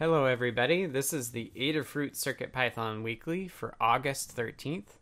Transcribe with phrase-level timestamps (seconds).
[0.00, 0.86] Hello, everybody.
[0.86, 4.96] This is the Adafruit Circuit Python Weekly for August 13th,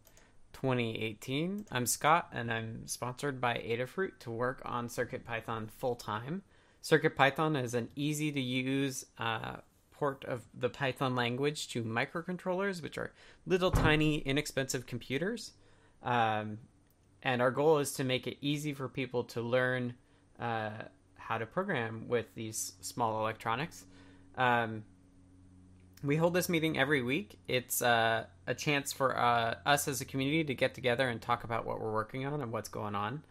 [0.55, 1.67] 2018.
[1.71, 6.43] I'm Scott, and I'm sponsored by Adafruit to work on Circuit Python full time.
[6.83, 9.59] Circuit Python is an easy to use uh,
[9.93, 13.13] port of the Python language to microcontrollers, which are
[13.47, 15.53] little tiny, inexpensive computers.
[16.03, 16.59] Um,
[17.23, 19.95] and our goal is to make it easy for people to learn
[20.41, 20.71] uh,
[21.15, 23.85] how to program with these small electronics.
[24.39, 24.85] Um,
[26.03, 27.39] we hold this meeting every week.
[27.49, 31.45] It's uh, a chance for uh, us as a community to get together and talk
[31.45, 33.23] about what we're working on and what's going on.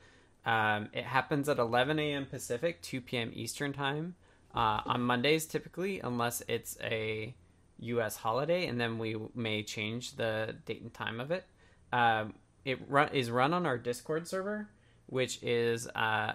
[0.45, 2.25] Um, it happens at 11 a.m.
[2.25, 3.31] Pacific, 2 p.m.
[3.33, 4.15] Eastern Time
[4.55, 7.35] uh, on Mondays, typically, unless it's a
[7.79, 8.17] U.S.
[8.17, 11.45] holiday, and then we may change the date and time of it.
[11.91, 12.33] Um,
[12.65, 14.69] it run, is run on our Discord server,
[15.07, 16.33] which is uh,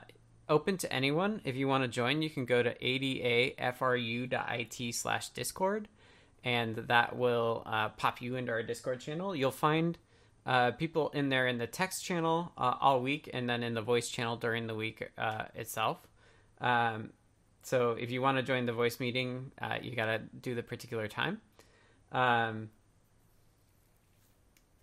[0.49, 1.41] open to anyone.
[1.45, 3.55] If you want to join, you can go to adafru.it
[4.95, 5.89] slash discord,
[6.45, 9.35] and that will uh, pop you into our Discord channel.
[9.35, 9.99] You'll find
[10.45, 13.83] uh, people in there in the text channel uh, all week, and then in the
[13.83, 15.99] voice channel during the week uh, itself.
[16.61, 17.11] Um,
[17.63, 20.63] so if you want to join the voice meeting, uh, you got to do the
[20.63, 21.41] particular time.
[22.11, 22.71] Um,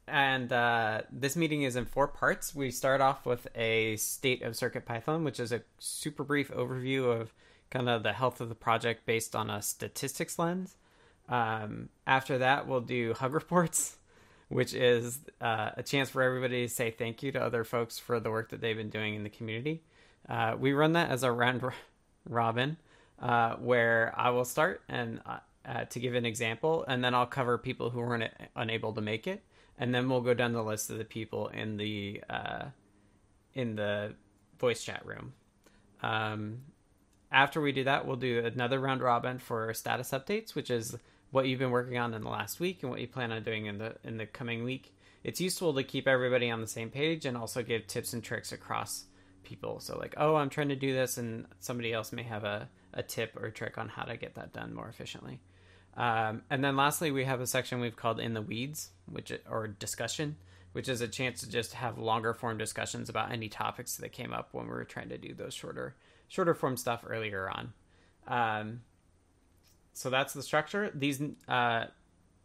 [0.07, 2.55] and uh, this meeting is in four parts.
[2.55, 7.05] We start off with a state of Circuit Python, which is a super brief overview
[7.05, 7.33] of
[7.69, 10.77] kind of the health of the project based on a statistics lens.
[11.29, 13.97] Um, after that, we'll do hug reports,
[14.49, 18.19] which is uh, a chance for everybody to say thank you to other folks for
[18.19, 19.83] the work that they've been doing in the community.
[20.27, 21.63] Uh, we run that as a round
[22.29, 22.77] robin,
[23.19, 27.25] uh, where I will start and uh, uh, to give an example, and then I'll
[27.25, 29.43] cover people who weren't unable to make it
[29.79, 32.65] and then we'll go down the list of the people in the uh,
[33.53, 34.13] in the
[34.59, 35.33] voice chat room.
[36.03, 36.59] Um,
[37.31, 40.97] after we do that, we'll do another round robin for status updates, which is
[41.31, 43.65] what you've been working on in the last week and what you plan on doing
[43.65, 44.95] in the in the coming week.
[45.23, 48.51] It's useful to keep everybody on the same page and also give tips and tricks
[48.51, 49.05] across
[49.43, 49.79] people.
[49.79, 53.03] So like, oh, I'm trying to do this, and somebody else may have a, a
[53.03, 55.41] tip or trick on how to get that done more efficiently.
[55.97, 59.67] Um, and then lastly, we have a section we've called "In the Weeds," which or
[59.67, 60.37] discussion,
[60.71, 64.31] which is a chance to just have longer form discussions about any topics that came
[64.31, 65.95] up when we were trying to do those shorter
[66.27, 67.73] shorter form stuff earlier on.
[68.27, 68.81] Um,
[69.99, 70.89] so that's the structure.
[70.95, 71.87] These uh,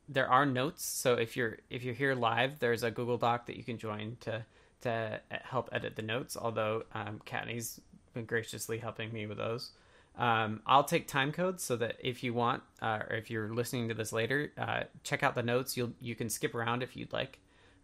[0.09, 0.85] there are notes.
[0.85, 4.17] So if you're if you're here live, there's a Google Doc that you can join
[4.23, 4.45] to
[4.81, 6.37] to help edit the notes.
[6.37, 7.81] Although um, Kattni's
[8.13, 9.71] been graciously helping me with those.
[10.19, 13.87] Um, I'll take time codes so that if you want, uh, or if you're listening
[13.87, 15.77] to this later, uh, check out the notes.
[15.77, 17.39] You'll you can skip around if you'd like,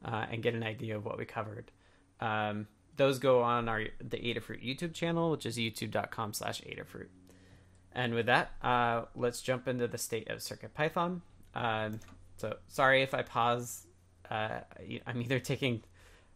[0.05, 1.71] uh, and get an idea of what we covered.
[2.19, 2.67] Um,
[2.97, 7.07] those go on our the Adafruit YouTube channel, which is youtube.com/slash Adafruit.
[7.93, 11.23] And with that, uh, let's jump into the state of Circuit Python.
[11.55, 12.01] Um,
[12.37, 13.87] so sorry if I pause.
[14.31, 14.61] Uh,
[15.07, 15.83] I'm either taking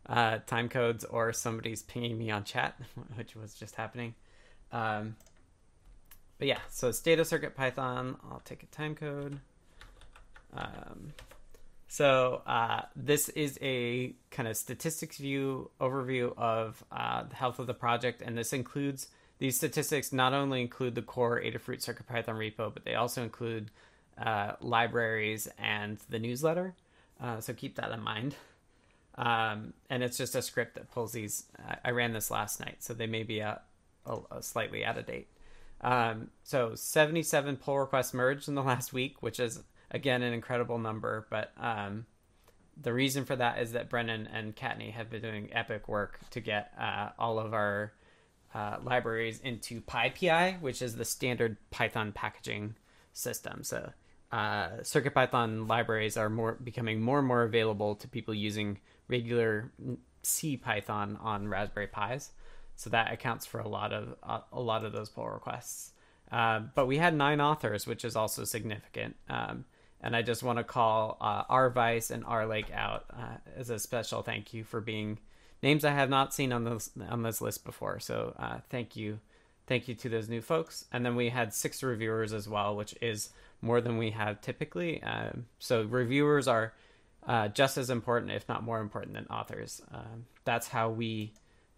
[0.06, 2.78] uh, time codes or somebody's pinging me on chat,
[3.16, 4.14] which was just happening.
[4.72, 5.16] Um,
[6.38, 8.16] but yeah, so state of circuit Python.
[8.30, 9.38] I'll take a time code.
[10.52, 11.12] Um,
[11.88, 17.68] so uh, this is a kind of statistics view overview of uh, the health of
[17.68, 19.08] the project, and this includes
[19.44, 20.10] these statistics.
[20.10, 23.70] Not only include the core Adafruit Circuit Python repo, but they also include
[24.16, 26.74] uh, libraries and the newsletter.
[27.20, 28.36] Uh, so keep that in mind.
[29.16, 31.44] Um, and it's just a script that pulls these.
[31.58, 33.60] I, I ran this last night, so they may be a,
[34.06, 35.28] a, a slightly out of date.
[35.82, 40.78] Um, so 77 pull requests merged in the last week, which is again an incredible
[40.78, 41.26] number.
[41.28, 42.06] But um,
[42.80, 46.40] the reason for that is that Brennan and Kattni have been doing epic work to
[46.40, 47.92] get uh, all of our
[48.54, 52.76] uh, libraries into PyPI, which is the standard Python packaging
[53.12, 53.64] system.
[53.64, 53.90] So
[54.32, 58.78] uh, CircuitPython libraries are more becoming more and more available to people using
[59.08, 59.72] regular
[60.22, 62.30] C Python on Raspberry Pis.
[62.76, 65.92] So that accounts for a lot of uh, a lot of those pull requests.
[66.32, 69.14] Uh, but we had nine authors, which is also significant.
[69.28, 69.64] Um,
[70.00, 73.70] and I just want to call uh, R Vice and R Lake out uh, as
[73.70, 75.18] a special thank you for being
[75.62, 77.98] names I have not seen on this on this list before.
[78.00, 79.20] So uh, thank you,
[79.66, 80.84] thank you to those new folks.
[80.92, 83.30] And then we had six reviewers as well, which is
[83.60, 85.02] more than we have typically.
[85.02, 86.74] Um, so reviewers are
[87.26, 89.80] uh, just as important, if not more important, than authors.
[89.92, 91.32] Um, that's how we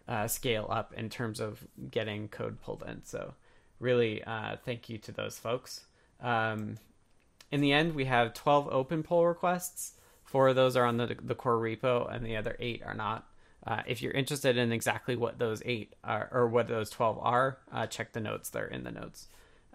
[0.08, 3.04] uh, scale up in terms of getting code pulled in.
[3.04, 3.34] So,
[3.78, 5.86] really, uh, thank you to those folks.
[6.20, 6.76] Um,
[7.52, 9.94] in the end, we have 12 open pull requests.
[10.24, 13.28] Four of those are on the, the core repo, and the other eight are not.
[13.66, 17.58] Uh, if you're interested in exactly what those eight are, or what those 12 are,
[17.72, 18.48] uh, check the notes.
[18.48, 19.26] They're in the notes.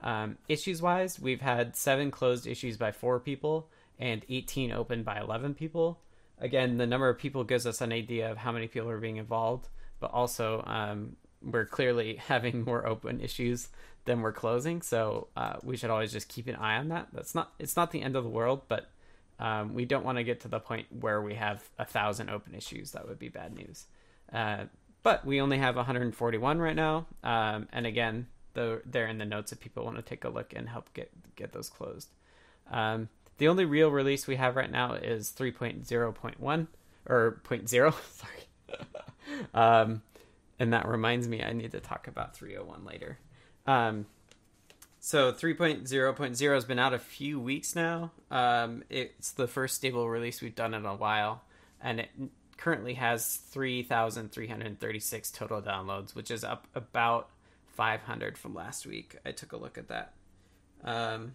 [0.02, 5.20] Um, issues wise, we've had seven closed issues by four people and 18 open by
[5.20, 6.00] 11 people.
[6.40, 9.18] Again, the number of people gives us an idea of how many people are being
[9.18, 9.68] involved,
[10.00, 13.68] but also um, we're clearly having more open issues
[14.06, 14.82] than we're closing.
[14.82, 17.10] So uh, we should always just keep an eye on that.
[17.14, 18.90] That's not it's not the end of the world, but
[19.42, 22.54] um, we don't want to get to the point where we have a thousand open
[22.54, 22.92] issues.
[22.92, 23.88] That would be bad news.
[24.32, 24.66] Uh,
[25.04, 29.52] but we only have 141 right now, um, and again, the, they're in the notes
[29.52, 32.10] if people want to take a look and help get get those closed.
[32.70, 33.10] Um,
[33.40, 36.68] the only real release we have right now is 3.0.1
[37.08, 37.68] or 0.0.
[38.12, 39.50] Sorry.
[39.56, 40.04] um,
[40.60, 43.18] and that reminds me, I need to talk about 301 later.
[45.04, 48.12] So 3.0.0 has been out a few weeks now.
[48.30, 51.42] Um, it's the first stable release we've done in a while,
[51.82, 52.10] and it
[52.58, 57.30] currently has 3,336 total downloads, which is up about
[57.66, 59.18] 500 from last week.
[59.26, 60.14] I took a look at that.
[60.84, 61.32] Um,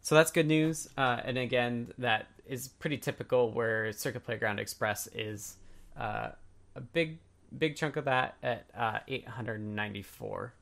[0.00, 0.88] so that's good news.
[0.96, 5.56] Uh, and again, that is pretty typical where Circuit Playground Express is
[5.98, 6.28] uh,
[6.76, 7.18] a big,
[7.58, 10.54] big chunk of that at uh, 894.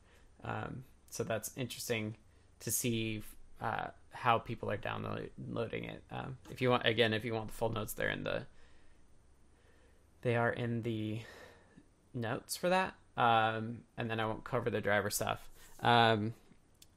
[0.43, 2.15] Um, so that's interesting
[2.61, 3.23] to see
[3.61, 6.03] uh, how people are downloading it.
[6.11, 8.45] Um, if you want, again, if you want the full notes, they're in the
[10.21, 11.21] they are in the
[12.13, 12.95] notes for that.
[13.15, 15.49] Um, and then I won't cover the driver stuff.
[15.81, 16.33] Um,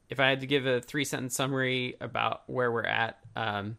[0.09, 3.79] if I had to give a three sentence summary about where we're at, um,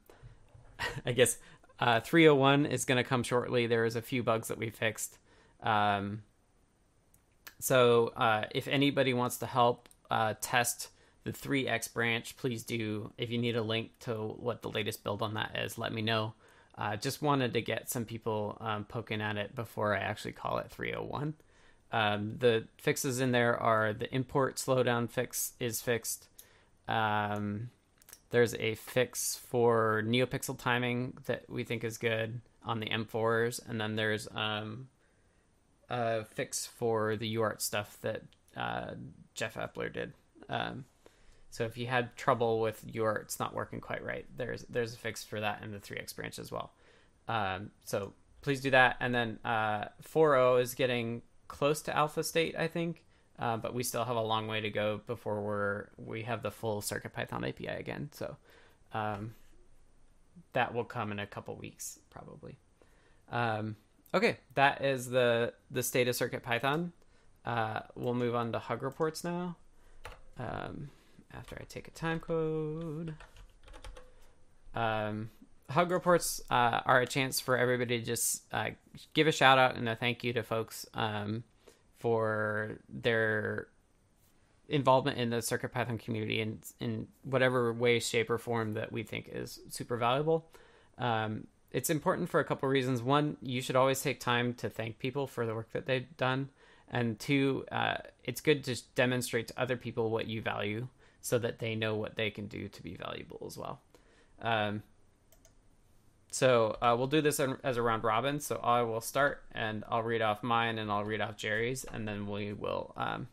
[1.06, 1.38] I guess
[1.80, 3.68] uh, 301 is going to come shortly.
[3.68, 5.18] There's a few bugs that we fixed.
[5.62, 6.24] Um,
[7.60, 10.90] so uh, if anybody wants to help uh, test
[11.24, 13.12] the 3x branch, please do.
[13.18, 16.02] If you need a link to what the latest build on that is, let me
[16.02, 16.34] know.
[16.78, 20.58] Uh, just wanted to get some people um, poking at it before I actually call
[20.58, 21.36] it 301.
[21.92, 26.28] Um, the fixes in there are the import slowdown fix is fixed.
[26.88, 27.70] Um,
[28.32, 33.80] there's a fix for NeoPixel timing that we think is good on the M4s, and
[33.80, 34.88] then there's um,
[35.88, 38.24] a fix for the UART stuff that
[38.56, 38.92] uh,
[39.34, 40.14] Jeff Epler did.
[40.50, 40.86] Um,
[41.50, 44.98] so if you had trouble with your it's not working quite right, there's there's a
[44.98, 46.74] fix for that in the 3x branch as well.
[47.28, 48.98] Um, so please do that.
[49.00, 53.04] And then uh, 4.0 is getting close to alpha state, I think,
[53.40, 56.52] uh, but we still have a long way to go before we're we have the
[56.52, 58.10] full CircuitPython API again.
[58.14, 58.36] So
[58.94, 59.34] um,
[60.54, 62.58] that will come in a couple weeks probably.
[63.32, 63.76] Um,
[64.14, 66.92] okay, that is the the state of CircuitPython.
[67.46, 69.58] Uh, we'll move on to Hug reports now.
[70.40, 70.90] Um,
[71.34, 73.16] after I take a time code.
[74.76, 75.30] Um,
[75.70, 78.72] Hug reports uh, are a chance for everybody to just uh,
[79.14, 81.44] give a shout out and a thank you to folks um,
[82.00, 83.68] for their
[84.68, 89.30] involvement in the CircuitPython community in in whatever way, shape, or form that we think
[89.32, 90.50] is super valuable.
[90.98, 93.02] Um, it's important for a couple reasons.
[93.02, 96.50] One, you should always take time to thank people for the work that they've done,
[96.94, 100.88] and two, uh, it's good to demonstrate to other people what you value
[101.22, 103.82] so that they know what they can do to be valuable as well.
[104.42, 104.84] Um,
[106.30, 108.40] so uh, we'll do this as a round robin.
[108.40, 112.08] So I will start and I'll read off mine and I'll read off Jerry's and
[112.08, 113.28] then we will um,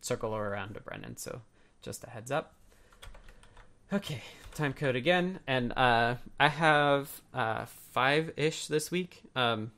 [0.00, 1.18] circle around to Brennan.
[1.18, 1.42] So
[1.82, 2.54] just a heads up.
[3.92, 4.22] Okay,
[4.54, 5.40] time code again.
[5.46, 9.22] And uh, I have uh, five ish this week.
[9.36, 9.72] Um,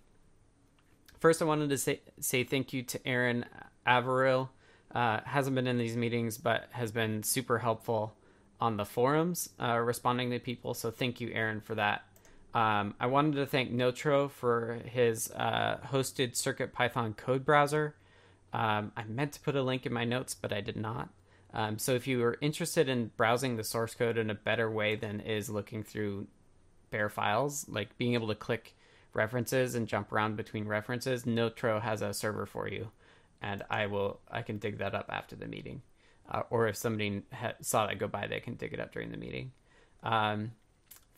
[1.27, 3.47] first, I wanted to say, say thank you to Aaron
[3.85, 4.49] Averill
[4.95, 8.15] uh, hasn't been in these meetings, but has been super helpful
[8.61, 10.73] on the forums, uh, responding to people.
[10.73, 12.05] So thank you, Aaron, for that.
[12.55, 17.97] Um, I wanted to thank Notro for his uh, hosted Circuit Python code browser.
[18.53, 21.09] Um, I meant to put a link in my notes, but I did not.
[21.53, 24.95] Um, so if you are interested in browsing the source code in a better way
[24.95, 26.29] than is looking through
[26.93, 28.76] bare files, like being able to click
[29.17, 32.91] references and jump around between references, Notro has a server for you
[33.43, 35.83] and I will I can dig that up after the meeting,
[36.31, 39.11] uh, or if somebody ha- saw that go by, they can dig it up during
[39.11, 39.53] the meeting.
[40.03, 40.53] Um,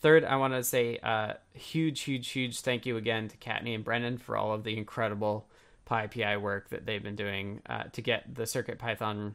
[0.01, 3.85] third, I want to say uh, huge, huge, huge thank you again to Kattni and
[3.85, 5.49] Brennan for all of the incredible
[5.89, 9.35] PyPI work that they've been doing uh, to get the Circuit Python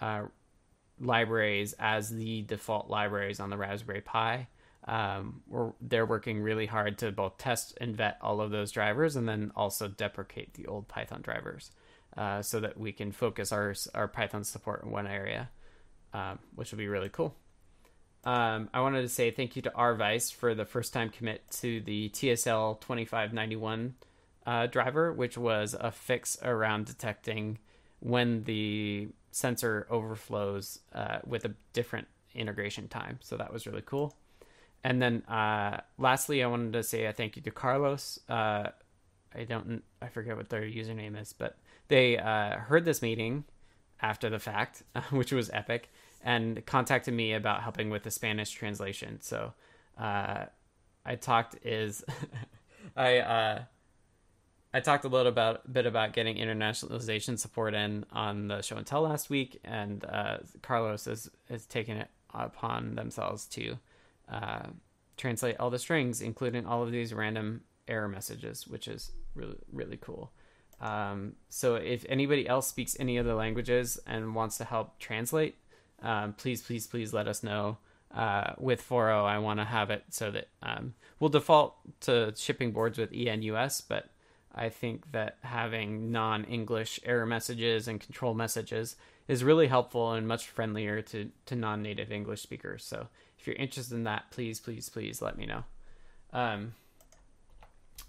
[0.00, 0.22] uh,
[0.98, 4.48] libraries as the default libraries on the Raspberry Pi.
[4.86, 5.42] Um,
[5.80, 9.52] they're working really hard to both test and vet all of those drivers and then
[9.54, 11.70] also deprecate the old Python drivers
[12.16, 15.50] uh, so that we can focus our our Python support in one area,
[16.14, 17.34] um, which will be really cool.
[18.24, 21.80] Um, I wanted to say thank you to rvice for the first time commit to
[21.80, 23.94] the TSL 2591
[24.46, 27.58] uh, driver, which was a fix around detecting
[28.00, 33.18] when the sensor overflows uh, with a different integration time.
[33.22, 34.14] So that was really cool.
[34.82, 38.18] And then uh, lastly, I wanted to say a thank you to Carlos.
[38.28, 38.68] Uh,
[39.34, 41.56] I don't, I forget what their username is, but
[41.88, 43.44] they uh, heard this meeting
[44.00, 45.90] after the fact, which was epic,
[46.22, 49.20] and contacted me about helping with the Spanish translation.
[49.20, 49.52] So
[49.98, 50.46] uh,
[51.04, 52.04] I talked is
[52.96, 53.62] I uh,
[54.72, 58.86] I talked a little about bit about getting internationalization support in on the show and
[58.86, 63.78] tell last week, and uh, Carlos has has taken it upon themselves to
[64.30, 64.66] uh,
[65.16, 69.96] translate all the strings, including all of these random error messages, which is really really
[69.96, 70.32] cool.
[70.80, 75.56] Um, so if anybody else speaks any other languages and wants to help translate,
[76.02, 77.78] um, please please please let us know.
[78.12, 82.72] Uh, with 4.0, I want to have it so that um, we'll default to shipping
[82.72, 84.10] boards with ENUS, but
[84.54, 88.96] I think that having non English error messages and control messages
[89.28, 92.84] is really helpful and much friendlier to, to non native English speakers.
[92.84, 93.06] So
[93.40, 95.64] if you're interested in that, please, please, please let me know.
[96.32, 96.74] Um,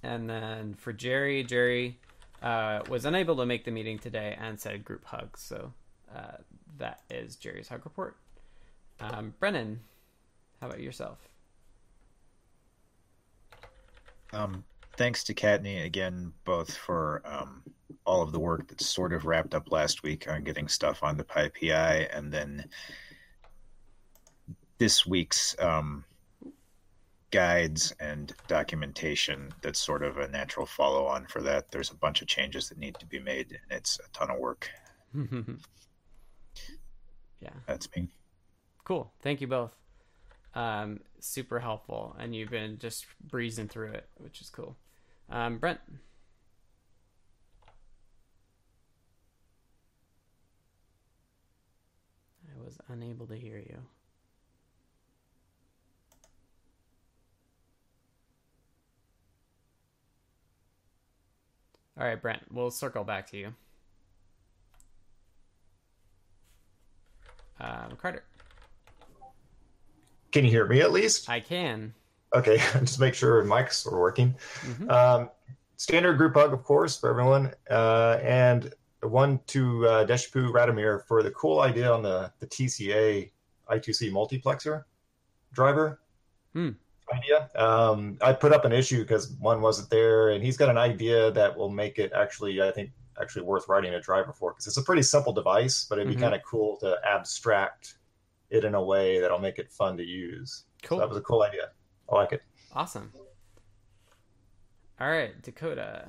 [0.03, 1.99] and then for Jerry, Jerry
[2.41, 5.41] uh, was unable to make the meeting today and said group hugs.
[5.41, 5.71] So
[6.13, 6.37] uh,
[6.77, 8.17] that is Jerry's hug report.
[8.99, 9.79] Um, Brennan,
[10.59, 11.17] how about yourself?
[14.33, 14.63] Um,
[14.97, 17.63] thanks to Kattni again, both for um,
[18.05, 21.15] all of the work that's sort of wrapped up last week on getting stuff on
[21.15, 22.65] the PyPI, and then
[24.81, 26.03] this week's um,
[27.29, 31.69] guides and documentation that's sort of a natural follow on for that.
[31.69, 34.39] There's a bunch of changes that need to be made, and it's a ton of
[34.39, 34.71] work.
[35.15, 35.53] yeah.
[37.67, 38.07] That's me.
[38.83, 39.13] Cool.
[39.21, 39.69] Thank you both.
[40.55, 44.75] Um, super helpful, and you've been just breezing through it, which is cool.
[45.29, 45.79] Um, Brent.
[52.49, 53.77] I was unable to hear you.
[61.99, 63.53] All right, Brent, we'll circle back to you.
[67.59, 68.23] Um, Carter.
[70.31, 71.29] Can you hear me at least?
[71.29, 71.93] I can.
[72.33, 74.35] Okay, just make sure mics are working.
[74.61, 74.89] Mm-hmm.
[74.89, 75.29] Um,
[75.77, 81.23] standard group hug, of course, for everyone, uh, and one to uh, Deshipu Radomir for
[81.23, 83.31] the cool idea on the the TCA
[83.69, 84.83] I2C multiplexer
[85.53, 85.99] driver
[86.53, 86.69] hmm.
[87.13, 87.49] Idea.
[87.55, 91.31] Um, I put up an issue because one wasn't there, and he's got an idea
[91.31, 92.91] that will make it actually, I think,
[93.21, 96.15] actually worth writing a driver for because it's a pretty simple device, but it'd be
[96.15, 96.23] mm-hmm.
[96.23, 97.95] kind of cool to abstract
[98.49, 100.65] it in a way that'll make it fun to use.
[100.83, 100.97] Cool.
[100.97, 101.69] So that was a cool idea.
[102.11, 102.41] I like it.
[102.73, 103.11] Awesome.
[104.99, 106.07] All right, Dakota.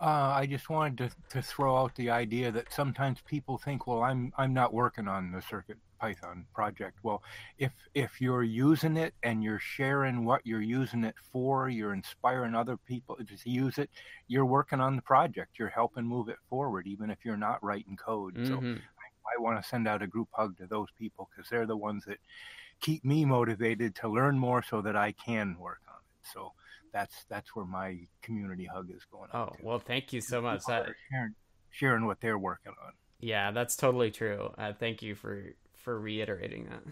[0.00, 4.02] Uh, I just wanted to, to throw out the idea that sometimes people think, well,
[4.02, 6.98] I'm I'm not working on the Circuit Python project.
[7.02, 7.22] Well,
[7.58, 12.54] if if you're using it and you're sharing what you're using it for, you're inspiring
[12.54, 13.90] other people to use it.
[14.26, 15.58] You're working on the project.
[15.58, 18.34] You're helping move it forward, even if you're not writing code.
[18.34, 18.46] Mm-hmm.
[18.46, 21.66] So I, I want to send out a group hug to those people because they're
[21.66, 22.18] the ones that
[22.80, 26.28] keep me motivated to learn more so that I can work on it.
[26.32, 26.52] So
[26.92, 29.50] that's that's where my community hug is going on.
[29.50, 30.64] Oh, well, thank you so much.
[30.66, 30.88] That...
[31.10, 31.34] Sharing,
[31.70, 32.92] sharing what they're working on.
[33.20, 34.50] Yeah, that's totally true.
[34.56, 36.82] Uh, thank you for for reiterating that.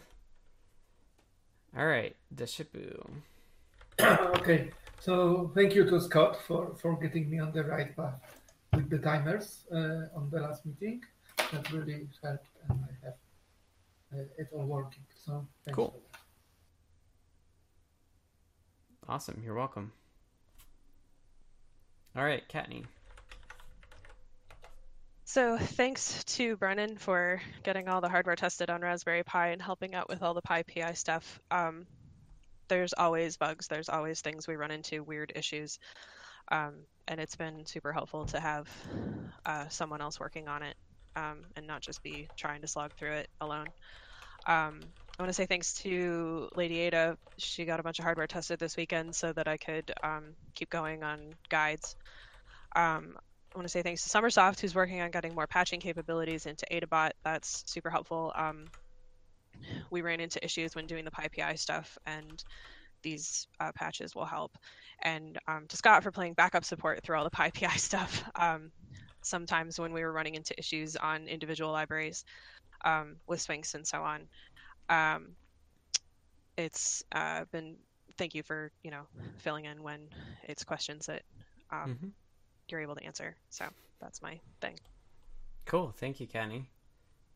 [1.79, 3.11] All right, Deshipu.
[4.01, 8.21] okay, so thank you to Scott for for getting me on the right path
[8.73, 11.03] with the timers uh, on the last meeting.
[11.53, 13.15] That really helped, and I have
[14.15, 15.05] uh, it all working.
[15.25, 16.01] So cool.
[19.09, 19.41] Awesome.
[19.45, 19.93] You're welcome.
[22.17, 22.85] All right, Kattni.
[25.29, 29.95] So thanks to Brennan for getting all the hardware tested on Raspberry Pi and helping
[29.95, 31.39] out with all the PyPI stuff.
[31.51, 31.87] Um,
[32.69, 33.69] there's always bugs.
[33.69, 35.81] There's always things we run into, weird issues.
[36.51, 38.71] Um, and it's been super helpful to have
[39.45, 40.77] uh, someone else working on it
[41.15, 43.67] um, and not just be trying to slog through it alone.
[44.47, 44.81] Um,
[45.19, 47.19] I want to say thanks to Lady Ada.
[47.37, 50.71] She got a bunch of hardware tested this weekend so that I could um, keep
[50.71, 51.97] going on guides.
[52.75, 53.19] Um,
[53.55, 56.67] I want to say thanks to sommersoft, who's working on getting more patching capabilities into
[56.71, 57.11] AdaBot.
[57.25, 58.33] That's super helpful.
[58.37, 58.67] Um,
[59.91, 62.45] we ran into issues when doing the PyPI stuff, and
[63.03, 64.57] these uh, patches will help.
[65.03, 68.23] And um, to Scott for playing backup support through all the PyPI stuff.
[68.37, 68.71] Um,
[69.23, 72.25] sometimes when we were running into issues on individual libraries
[72.85, 74.29] um, with Sphinx and so on,
[74.89, 75.29] um,
[76.57, 77.77] it's uh, been
[78.17, 79.03] thank you for you know
[79.39, 80.01] filling in when
[80.43, 81.23] it's questions that
[81.71, 82.09] um, mm-hmm.
[82.71, 83.37] You're able to answer.
[83.51, 83.67] So
[84.01, 84.79] that's my thing.
[85.65, 85.93] Cool.
[85.97, 86.69] Thank you, Kenny.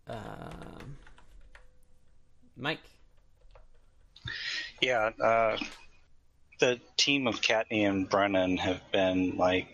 [0.07, 0.97] Um,
[2.57, 2.81] Mike.
[4.81, 5.59] Yeah, uh,
[6.61, 9.69] the team of Kattni and Brennan have been like,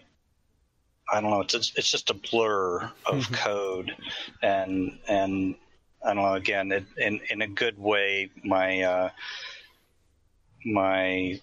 [1.11, 3.95] I don't know, it's it's just a blur of code,
[4.43, 5.55] and and
[6.05, 6.35] I don't know.
[6.35, 9.11] Again, it, in in a good way, my uh,
[10.65, 11.41] my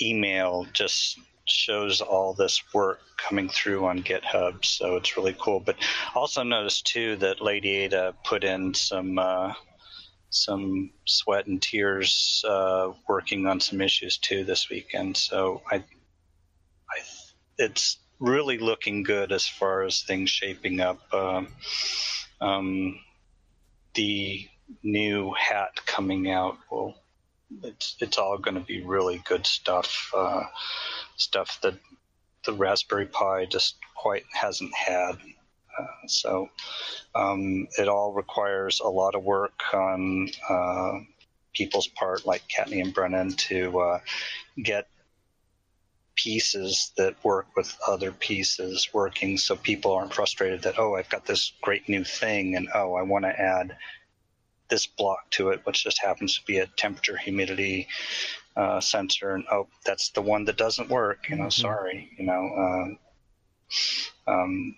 [0.00, 1.18] email just
[1.50, 5.60] shows all this work coming through on GitHub, so it's really cool.
[5.60, 5.76] But
[6.14, 9.54] also noticed too that Lady Ada put in some uh,
[10.30, 15.16] some sweat and tears uh, working on some issues too this weekend.
[15.16, 16.98] So I, I,
[17.58, 21.00] it's really looking good as far as things shaping up.
[21.12, 21.48] Um,
[22.40, 23.00] um,
[23.94, 24.48] the
[24.82, 26.94] new hat coming out will
[27.64, 30.44] it's it's all going to be really good stuff uh,
[31.20, 31.74] stuff that
[32.44, 35.12] the raspberry pi just quite hasn't had.
[35.78, 36.50] Uh, so
[37.14, 40.98] um, it all requires a lot of work on uh,
[41.54, 44.00] people's part like Kattni and Brennan to uh,
[44.62, 44.88] get
[46.16, 51.24] pieces that work with other pieces working so people aren't frustrated that oh I've got
[51.24, 53.74] this great new thing and oh I want to add
[54.70, 57.88] this block to it, which just happens to be a temperature humidity
[58.56, 61.28] uh, sensor, and oh, that's the one that doesn't work.
[61.28, 61.60] You know, mm-hmm.
[61.60, 62.10] sorry.
[62.18, 62.96] You know,
[64.26, 64.76] uh, um,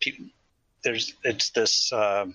[0.00, 0.30] pe-
[0.82, 2.26] there's it's this uh,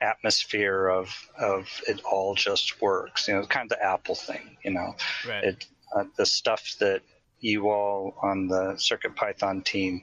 [0.00, 1.08] atmosphere of
[1.38, 3.28] of it all just works.
[3.28, 4.56] You know, kind of the Apple thing.
[4.62, 4.94] You know,
[5.28, 5.44] right.
[5.44, 7.02] it uh, the stuff that
[7.40, 10.02] you all on the Circuit Python team,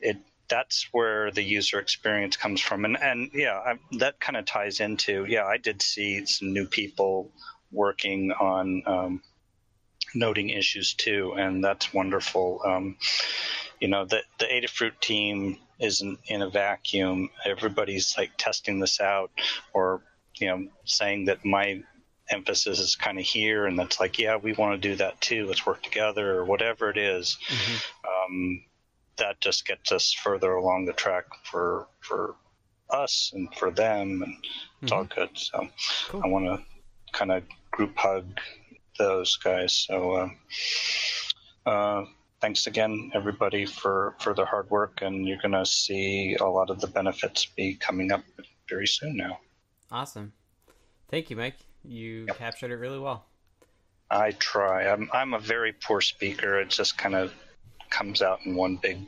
[0.00, 4.46] it that's where the user experience comes from and and yeah I, that kind of
[4.46, 7.30] ties into yeah i did see some new people
[7.70, 9.22] working on um,
[10.14, 12.96] noting issues too and that's wonderful um,
[13.80, 19.30] you know the the adafruit team isn't in a vacuum everybody's like testing this out
[19.72, 20.02] or
[20.36, 21.82] you know saying that my
[22.30, 25.46] emphasis is kind of here and that's like yeah we want to do that too
[25.46, 27.38] let's work together or whatever it is.
[27.48, 28.08] Mm-hmm.
[28.08, 28.64] Um,
[29.18, 32.34] that just gets us further along the track for for
[32.88, 34.34] us and for them, and
[34.82, 34.98] it's mm-hmm.
[34.98, 35.30] all good.
[35.34, 35.68] So
[36.08, 36.22] cool.
[36.24, 36.62] I want to
[37.12, 38.24] kind of group hug
[38.98, 39.74] those guys.
[39.74, 42.04] So uh, uh,
[42.40, 46.80] thanks again, everybody, for for the hard work, and you're gonna see a lot of
[46.80, 48.22] the benefits be coming up
[48.68, 49.38] very soon now.
[49.90, 50.32] Awesome,
[51.08, 51.56] thank you, Mike.
[51.84, 52.38] You yep.
[52.38, 53.26] captured it really well.
[54.10, 54.88] I try.
[54.88, 56.60] I'm I'm a very poor speaker.
[56.60, 57.32] It just kind of
[57.90, 58.98] comes out in one big.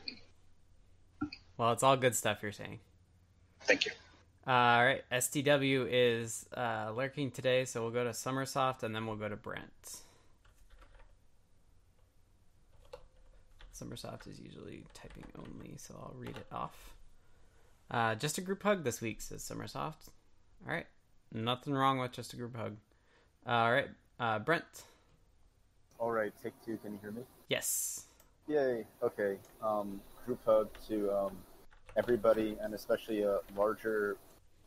[1.57, 2.81] Well, it's all good stuff you're saying.
[3.65, 3.93] Thank you.
[4.47, 9.17] All right, STW is uh, lurking today, so we'll go to sommersoft and then we'll
[9.17, 10.01] go to Brent.
[13.81, 16.95] sommersoft is usually typing only, so I'll read it off.
[17.91, 20.09] Uh, just a group hug this week, says sommersoft.
[20.67, 20.87] All right,
[21.33, 22.77] nothing wrong with just a group hug.
[23.47, 24.85] all right, uh, Brent.
[25.99, 26.79] All right, take two.
[26.83, 27.23] Can you hear me?
[27.49, 28.05] Yes.
[28.49, 28.85] Yay.
[29.03, 29.37] Okay.
[29.63, 31.37] Um, group hug to um,
[31.97, 34.17] everybody, and especially a larger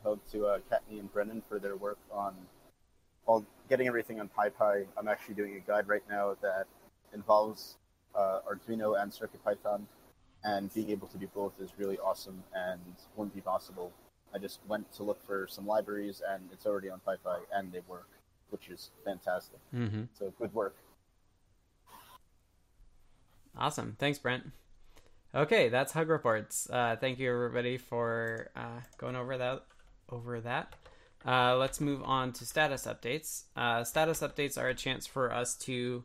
[0.03, 2.35] hug to uh, Kattni and Brennan for their work on
[3.25, 4.85] all getting everything on PyPI.
[4.97, 6.65] I'm actually doing a guide right now that
[7.13, 7.75] involves
[8.15, 9.83] uh, Arduino and CircuitPython,
[10.43, 12.81] and being able to do both is really awesome and
[13.15, 13.91] wouldn't be possible.
[14.35, 17.81] I just went to look for some libraries, and it's already on PyPI, and they
[17.87, 18.09] work,
[18.49, 19.59] which is fantastic.
[19.73, 20.03] Mm-hmm.
[20.17, 20.75] So good work.
[23.57, 23.95] Awesome.
[23.99, 24.51] Thanks, Brent.
[25.35, 26.67] Okay, that's Hug Reports.
[26.69, 29.63] Uh, thank you, everybody, for uh, going over that.
[30.13, 30.73] Over that.
[31.25, 33.45] Uh, let's move on to status updates.
[33.55, 36.03] Uh, status updates are a chance for us to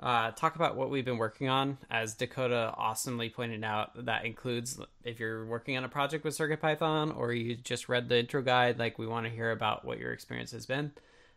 [0.00, 1.76] uh, talk about what we've been working on.
[1.90, 7.14] As Dakota awesomely pointed out, that includes if you're working on a project with CircuitPython
[7.14, 10.14] or you just read the intro guide, like we want to hear about what your
[10.14, 10.92] experience has been.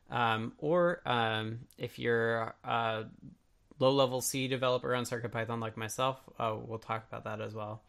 [0.09, 3.05] Um, or um, if you're a
[3.79, 7.81] low level C developer on CircuitPython like myself, uh, we'll talk about that as well.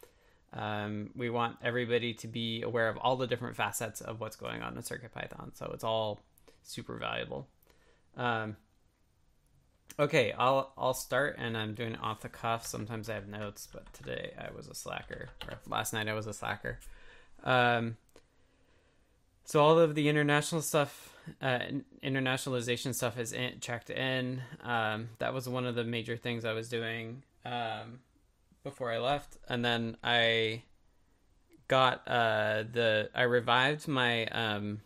[0.57, 4.63] Um, we want everybody to be aware of all the different facets of what's going
[4.63, 6.21] on in CircuitPython, so it's all
[6.63, 7.47] super valuable.
[8.17, 8.57] Um,
[9.99, 12.67] okay, I'll I'll start, and I'm doing off the cuff.
[12.67, 16.27] Sometimes I have notes, but today I was a slacker, or last night I was
[16.27, 16.79] a slacker.
[17.45, 17.99] Um,
[19.45, 21.59] so all of the international stuff uh,
[22.03, 24.43] internationalization stuff is in, checked in.
[24.63, 28.01] Um, that was one of the major things I was doing um,
[28.67, 30.65] before I left, and then I
[31.69, 34.81] got uh, the I revived my um,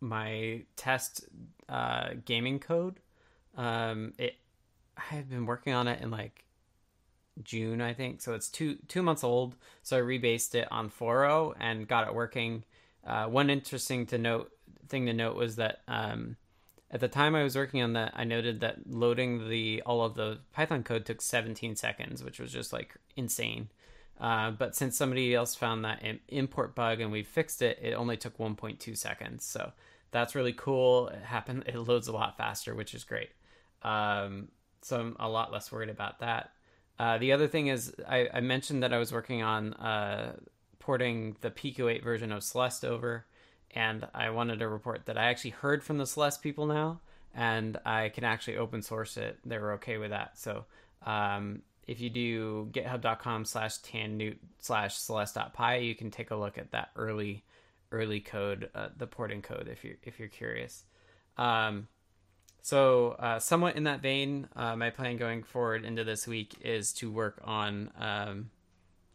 [0.00, 1.26] my test
[1.68, 3.00] uh, gaming code.
[3.58, 4.36] Um, it
[4.96, 6.46] I had been working on it in like
[7.42, 8.22] June, I think.
[8.22, 9.56] So it's two two months old.
[9.82, 12.64] So I rebased it on 4.0 and got it working.
[13.06, 14.50] Uh, one interesting to note
[14.88, 16.36] thing to note was that um,
[16.90, 20.14] at the time I was working on that, I noted that loading the all of
[20.14, 23.68] the Python code took 17 seconds, which was just like insane.
[24.20, 28.16] Uh, but since somebody else found that import bug and we fixed it, it only
[28.16, 29.44] took 1.2 seconds.
[29.44, 29.72] So
[30.10, 31.08] that's really cool.
[31.08, 31.64] It happened.
[31.66, 33.30] It loads a lot faster, which is great.
[33.82, 34.48] Um,
[34.82, 36.52] so I'm a lot less worried about that.
[36.98, 40.34] Uh, the other thing is, I, I, mentioned that I was working on uh,
[40.80, 43.24] porting the PICO-8 version of Celeste over,
[43.72, 47.00] and I wanted to report that I actually heard from the Celeste people now,
[47.34, 49.38] and I can actually open source it.
[49.44, 50.38] They were okay with that.
[50.38, 50.64] So
[51.04, 56.72] um, if you do github.com slash tannewt slash celeste.py, you can take a look at
[56.72, 57.44] that early
[57.90, 60.84] early code, uh, the porting code, if you're if you're curious.
[61.36, 61.88] Um,
[62.60, 66.92] so, uh, somewhat in that vein, uh, my plan going forward into this week is
[66.94, 68.50] to work on um,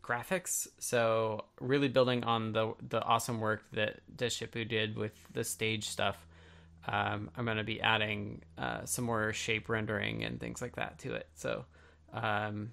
[0.04, 0.68] graphics.
[0.80, 6.28] So, really building on the the awesome work that Deshipu did with the stage stuff.
[6.86, 11.00] Um, I'm going to be adding uh, some more shape rendering and things like that
[11.00, 11.28] to it.
[11.36, 11.66] So,
[12.12, 12.72] um,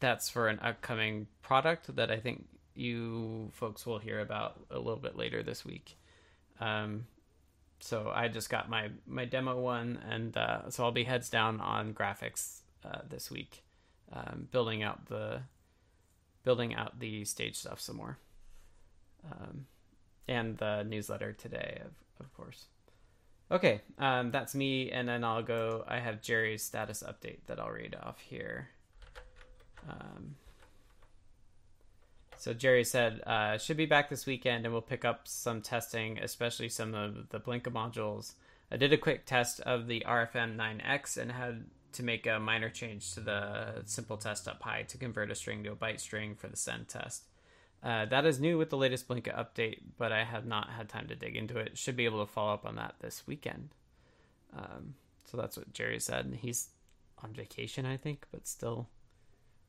[0.00, 5.00] that's for an upcoming product that I think you folks will hear about a little
[5.00, 5.96] bit later this week.
[6.60, 7.06] Um,
[7.80, 11.60] so I just got my my demo one, and uh, so I'll be heads down
[11.60, 13.62] on graphics uh, this week,
[14.12, 15.42] um, building out the
[16.44, 18.18] building out the stage stuff some more,
[19.30, 19.66] um,
[20.26, 22.66] and the newsletter today, of of course.
[23.50, 25.84] Okay, um, that's me, and then I'll go.
[25.88, 28.68] I have Jerry's status update that I'll read off here.
[29.88, 30.36] Um,
[32.38, 36.18] so Jerry said, uh, should be back this weekend and we'll pick up some testing,
[36.18, 38.34] especially some of the Blinka modules.
[38.70, 42.68] I did a quick test of the RFM 9X and had to make a minor
[42.68, 46.34] change to the simple test up high to convert a string to a byte string
[46.34, 47.24] for the send test.
[47.82, 51.06] Uh, that is new with the latest Blinka update, but I have not had time
[51.08, 51.78] to dig into it.
[51.78, 53.70] Should be able to follow up on that this weekend.
[54.56, 56.38] Um, so that's what Jerry said.
[56.40, 56.68] He's
[57.22, 58.88] on vacation, I think, but still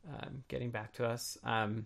[0.07, 1.37] um, getting back to us.
[1.43, 1.85] Um,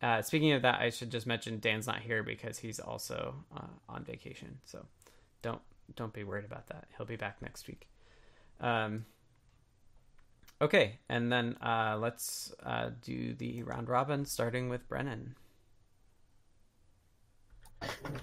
[0.00, 3.68] uh, speaking of that, I should just mention Dan's not here because he's also uh,
[3.88, 4.58] on vacation.
[4.64, 4.84] So
[5.42, 5.60] don't
[5.96, 6.86] don't be worried about that.
[6.96, 7.88] He'll be back next week.
[10.62, 15.34] Okay, and then uh, let's uh, do the round robin, starting with Brennan.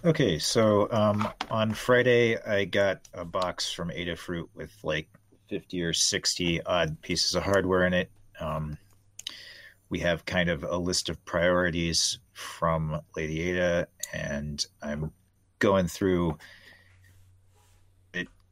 [0.06, 5.10] Okay, so um, on Friday I got a box from Adafruit with like
[5.50, 8.10] fifty or sixty odd pieces of hardware in it.
[8.40, 8.78] Um,
[9.90, 15.12] we have kind of a list of priorities from Lady Ada, and I'm
[15.60, 16.38] going through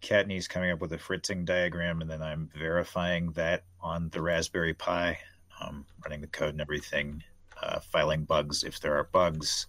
[0.01, 0.05] it.
[0.05, 4.73] Kattni's coming up with a fritzing diagram, and then I'm verifying that on the Raspberry
[4.73, 5.17] Pi,
[5.61, 7.23] um, running the code and everything,
[7.61, 9.67] uh, filing bugs if there are bugs,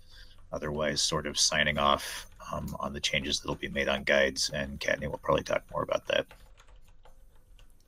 [0.52, 4.50] otherwise, sort of signing off um, on the changes that'll be made on guides.
[4.50, 6.26] And Kattni will probably talk more about that.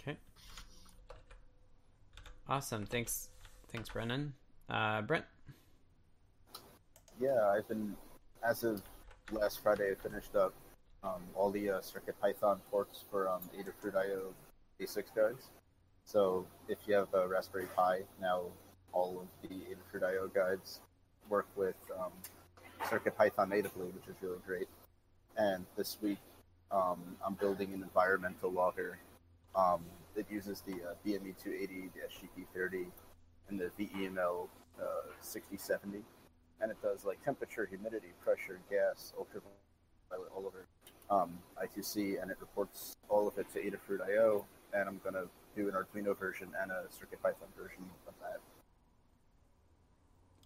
[0.00, 0.16] Okay.
[2.48, 2.86] Awesome.
[2.86, 3.30] Thanks,
[3.72, 4.32] Thanks, Brennan.
[4.68, 5.24] Uh, Brent?
[7.20, 7.94] Yeah, I've been,
[8.48, 8.82] as of
[9.30, 10.54] last Friday, I finished up
[11.02, 14.34] um, all the uh, Circuit Python ports for um, Adafruit IO
[14.78, 15.48] basics guides.
[16.04, 18.42] So if you have a Raspberry Pi, now
[18.92, 20.80] all of the Adafruit IO guides
[21.28, 22.12] work with um,
[22.88, 24.68] Circuit Python natively, which is really great.
[25.36, 26.18] And this week,
[26.70, 28.98] um, I'm building an environmental logger
[29.54, 29.82] um,
[30.14, 32.86] that uses the uh, BME280, the SGP30,
[33.48, 34.48] and the VEML
[34.80, 34.84] uh,
[35.20, 36.02] 6070,
[36.60, 39.50] and it does like temperature, humidity, pressure, gas, ultraviolet,
[40.34, 40.66] all over
[41.10, 44.46] um, I2C, and it reports all of it to Adafruit IO.
[44.72, 45.24] And I'm gonna
[45.56, 48.38] do an Arduino version and a CircuitPython version of that.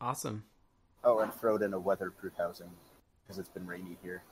[0.01, 0.45] Awesome.
[1.05, 2.71] Oh, and throw it in a weatherproof housing
[3.23, 4.23] because it's been rainy here.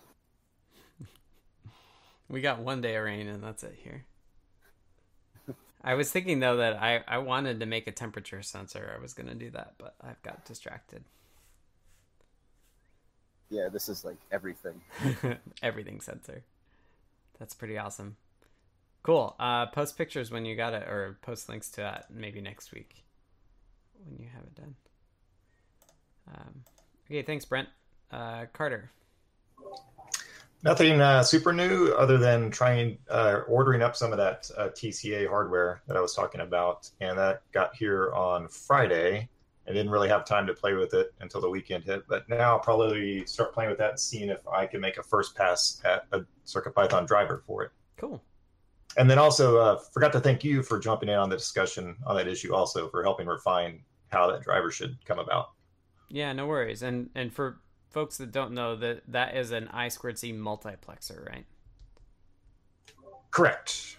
[2.29, 4.07] we got one day of rain, and that's it here.
[5.85, 8.95] I was thinking though that I, I wanted to make a temperature sensor.
[8.97, 11.05] I was gonna do that, but I've got distracted.
[13.53, 14.81] Yeah, this is like everything.
[15.63, 16.43] everything sensor.
[17.39, 18.17] That's pretty awesome.
[19.03, 19.37] Cool.
[19.39, 23.05] Uh, post pictures when you got it, or post links to that maybe next week
[24.07, 24.75] when you have it done.
[26.35, 26.65] Um,
[27.11, 27.69] okay, thanks, Brent.
[28.11, 28.91] Uh, Carter.
[30.65, 35.29] Nothing uh, super new other than trying uh, ordering up some of that uh, TCA
[35.29, 39.29] hardware that I was talking about, and that got here on Friday.
[39.69, 42.53] I didn't really have time to play with it until the weekend hit, but now
[42.53, 45.81] I'll probably start playing with that and seeing if I can make a first pass
[45.85, 47.71] at a CircuitPython driver for it.
[47.97, 48.21] Cool.
[48.97, 52.17] and then also uh, forgot to thank you for jumping in on the discussion on
[52.17, 55.51] that issue, also for helping refine how that driver should come about.
[56.09, 56.83] Yeah, no worries.
[56.83, 61.27] And and for folks that don't know that that is an I squared C multiplexer,
[61.29, 61.47] right?
[63.31, 63.97] Correct.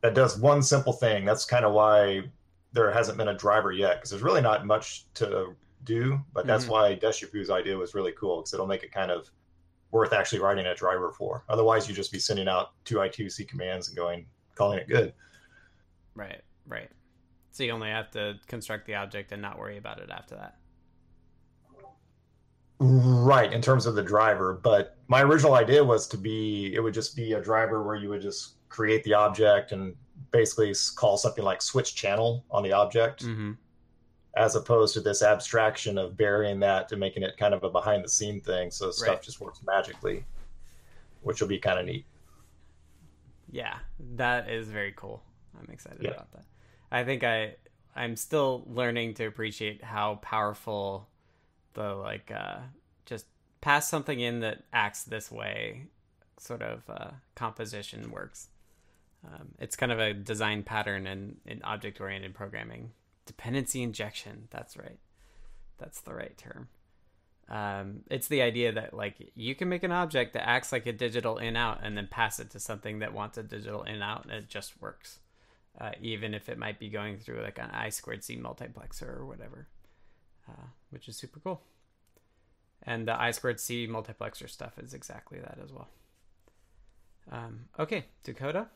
[0.00, 1.24] That does one simple thing.
[1.24, 2.22] That's kind of why
[2.72, 5.54] there hasn't been a driver yet, because there's really not much to
[5.84, 6.20] do.
[6.32, 6.68] But that's Mhm.
[6.68, 9.30] why Deshipu's idea was really cool, because it'll make it kind of
[9.90, 11.44] worth actually writing a driver for.
[11.48, 15.12] Otherwise, you'd just be sending out two I2C commands and going calling it good.
[16.14, 16.90] Right, right.
[17.50, 20.56] So you only have to construct the object and not worry about it after that.
[22.78, 24.54] Right, in terms of the driver.
[24.54, 28.08] But my original idea was to be it would just be a driver where you
[28.08, 29.94] would just create the object and
[30.32, 33.52] basically call something like switch channel on the object, Mm-hmm.
[34.36, 38.02] as opposed to this abstraction of burying that and making it kind of a behind
[38.04, 38.70] the scene thing.
[38.70, 39.22] So stuff Right.
[39.22, 40.24] just works magically,
[41.20, 42.06] which will be kind of neat.
[43.50, 43.78] Yeah,
[44.16, 45.22] that is very cool.
[45.58, 46.12] I'm excited Yeah.
[46.12, 46.44] about that.
[46.90, 47.56] I think I
[47.94, 51.08] I'm still learning to appreciate how powerful
[51.74, 52.60] the like uh
[53.04, 53.26] just
[53.60, 55.88] pass something in that acts this way
[56.38, 58.48] sort of uh, composition works.
[59.24, 62.90] Um, it's kind of a design pattern in, in object oriented programming.
[63.26, 64.48] Dependency injection.
[64.50, 64.98] That's right.
[65.78, 66.68] That's the right term.
[67.48, 70.92] Um, it's the idea that like you can make an object that acts like a
[70.92, 74.24] digital in out and then pass it to something that wants a digital in out
[74.24, 75.18] and it just works.
[75.80, 79.26] Uh, even if it might be going through like an I squared C multiplexer or
[79.26, 79.68] whatever,
[80.48, 81.62] uh, which is super cool.
[82.84, 85.88] And the I squared C multiplexer stuff is exactly that as well.
[87.30, 88.66] Um, okay, Dakota.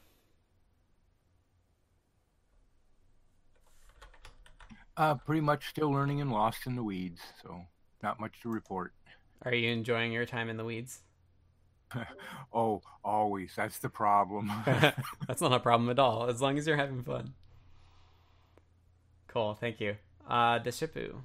[4.97, 7.63] Uh, pretty much still learning and lost in the weeds, so
[8.03, 8.93] not much to report.
[9.45, 11.03] Are you enjoying your time in the weeds?
[12.53, 13.53] Oh, always.
[13.55, 14.51] That's the problem.
[14.65, 17.35] That's not a problem at all, as long as you're having fun.
[19.29, 19.97] Cool, thank you.
[20.27, 21.17] Uh, Deshipu.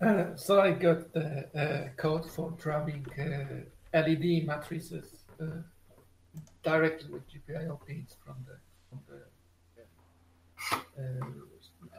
[0.00, 5.62] Uh, so I got the uh, code for driving uh, LED matrices uh,
[6.62, 8.58] directly with GPIO pins from the
[8.90, 9.22] from the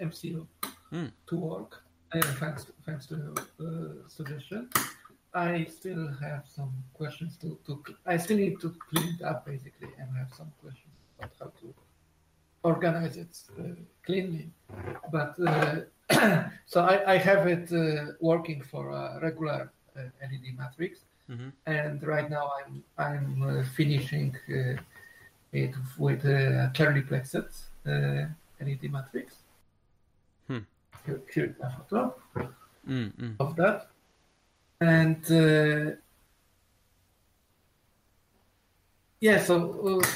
[0.01, 0.45] uh, MCU
[0.89, 1.07] Hmm.
[1.27, 1.83] to work.
[2.13, 3.15] And thanks thanks to
[3.57, 4.69] the suggestion.
[5.33, 9.89] I still have some questions to, to I still need to clean it up basically
[9.97, 11.73] and I have some questions about how to
[12.63, 13.63] organize it uh,
[14.05, 14.51] cleanly.
[15.11, 15.81] But uh,
[16.67, 21.51] so I, I have it uh, working for a regular uh, LED matrix, Mhm.
[21.65, 24.77] and right now I'm I'm uh, finishing uh,
[25.51, 27.35] it with a Charlieplexed
[27.87, 28.27] uh,
[28.65, 29.27] LED matrix.
[31.05, 31.55] Here is
[31.89, 32.15] photo
[32.87, 33.35] Mm, mm.
[33.39, 33.87] of that,
[34.81, 35.95] and uh,
[39.21, 40.07] yeah, so uh,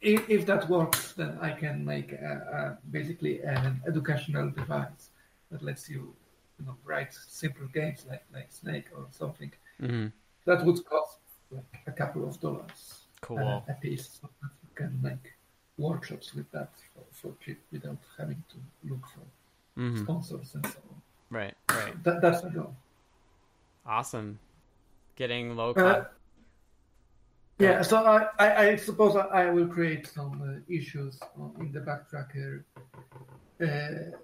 [0.00, 5.10] if, if that works, then I can make a, a, basically an educational device
[5.52, 6.12] that lets you,
[6.58, 9.52] you know, write simple games like like Snake or something.
[9.80, 10.10] Mhm.
[10.46, 11.18] That would cost
[11.52, 13.38] like a couple of dollars Cool.
[13.38, 15.34] uh, a piece, so that you can make
[15.78, 18.56] workshops with that for, for cheap without having to
[18.90, 19.20] look for
[19.80, 20.02] Mhm.
[20.04, 21.02] sponsors and so on.
[21.30, 22.04] Right, right.
[22.04, 22.74] That, that's the goal.
[23.86, 24.38] Awesome.
[25.16, 26.08] Getting low Uh, cost.
[27.58, 31.72] Yeah, so I, I, I suppose I, I will create some uh, issues on, in
[31.72, 32.64] the backtracker,
[33.60, 34.16] uh,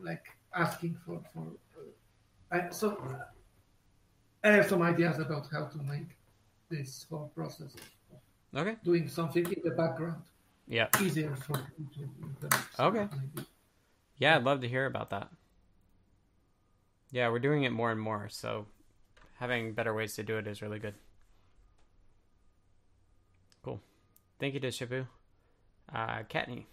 [0.00, 1.46] like asking for for.
[1.76, 3.24] Uh, I, so uh,
[4.44, 6.16] I have some ideas about how to make
[6.68, 7.72] this whole process
[8.54, 8.76] Okay.
[8.84, 10.22] doing something in the background
[10.68, 10.88] Yeah.
[11.00, 12.48] easier for people to.
[12.88, 13.08] Okay.
[13.16, 13.48] maybe.
[14.18, 15.28] Yeah, I'd love to hear about that.
[17.10, 18.66] Yeah, we're doing it more and more, so
[19.38, 20.94] having better ways to do it is really good.
[23.62, 23.80] Cool.
[24.40, 25.06] Thank you Deshipu.
[25.94, 26.64] Uh, Kattni.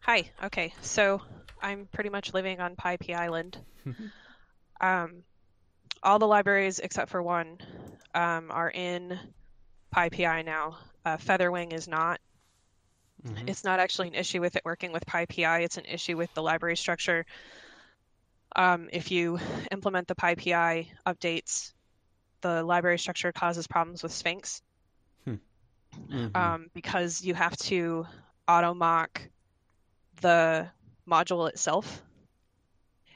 [0.00, 0.30] Hi.
[0.44, 0.74] Okay.
[0.82, 1.22] So
[1.62, 3.58] I'm pretty much living on Pi PyP Island.
[4.80, 5.22] um,
[6.02, 7.58] all the libraries except for one
[8.14, 9.18] um, are in
[9.94, 10.78] PyPI now.
[11.04, 12.20] Uh, Featherwing is not.
[13.24, 13.48] Mhm.
[13.48, 15.62] It's not actually an issue with it working with PyPI.
[15.62, 17.24] It's an issue with the library structure.
[18.56, 19.38] Um, if you
[19.70, 21.72] implement the PyPI updates,
[22.42, 24.62] the library structure causes problems with Sphinx
[25.26, 25.40] Mhm.
[26.34, 28.06] um, because you have to
[28.48, 29.28] auto mock
[30.20, 30.68] the
[31.08, 32.02] module itself,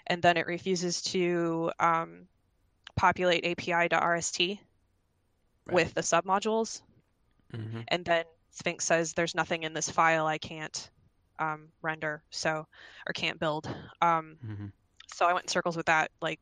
[0.06, 2.28] and then it refuses to um,
[2.96, 4.60] populate API.rst
[5.66, 5.82] Right.
[5.82, 6.82] with the submodules,
[7.52, 7.86] Mhm.
[7.88, 8.24] and then
[8.56, 10.90] Sphinx says there's nothing in this file I can't
[11.38, 12.66] um, render, so
[13.06, 13.66] or can't build.
[14.00, 14.72] Um, Mhm.
[15.14, 16.40] so I went in circles with that like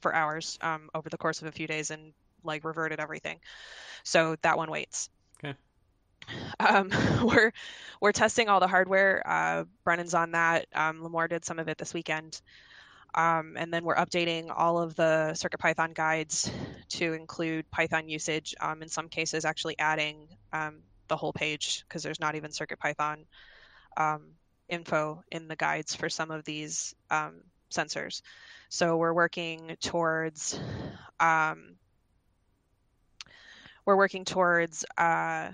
[0.00, 3.40] for hours um, over the course of a few days and like reverted everything.
[4.02, 5.08] So that one waits.
[5.42, 5.54] Okay.
[6.60, 6.90] um,
[7.22, 7.52] we're
[8.00, 9.22] we're testing all the hardware.
[9.26, 10.66] Uh, Brennan's on that.
[10.74, 12.40] Um, Limor did some of it this weekend.
[13.14, 16.50] Um, and then we're updating all of the CircuitPython guides
[16.90, 18.54] to include Python usage.
[18.60, 23.24] Um, in some cases, actually adding um, the whole page because there's not even CircuitPython
[23.96, 24.22] um,
[24.68, 27.40] info in the guides for some of these um,
[27.70, 28.22] sensors.
[28.68, 30.58] So we're working towards
[31.20, 31.76] um,
[33.84, 35.50] we're working towards uh,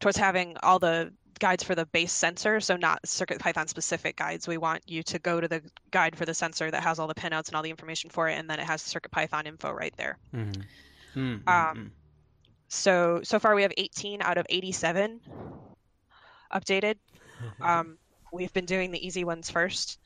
[0.00, 4.48] towards having all the guides for the base sensor, so not CircuitPython specific guides.
[4.48, 7.14] We want you to go to the guide for the sensor that has all the
[7.14, 10.18] pinouts and all the information for it, and then it has CircuitPython info right there.
[10.34, 10.62] Mm-hmm.
[11.20, 11.48] Mm-hmm.
[11.48, 11.92] Um,
[12.68, 15.20] so so far we have 18 out of 87
[16.52, 16.96] updated.
[17.62, 17.98] Um,
[18.32, 19.98] we've been doing the easy ones first,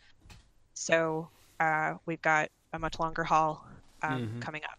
[0.74, 3.64] so uh, we've got a much longer haul
[4.02, 4.40] um, Mhm.
[4.40, 4.78] coming up.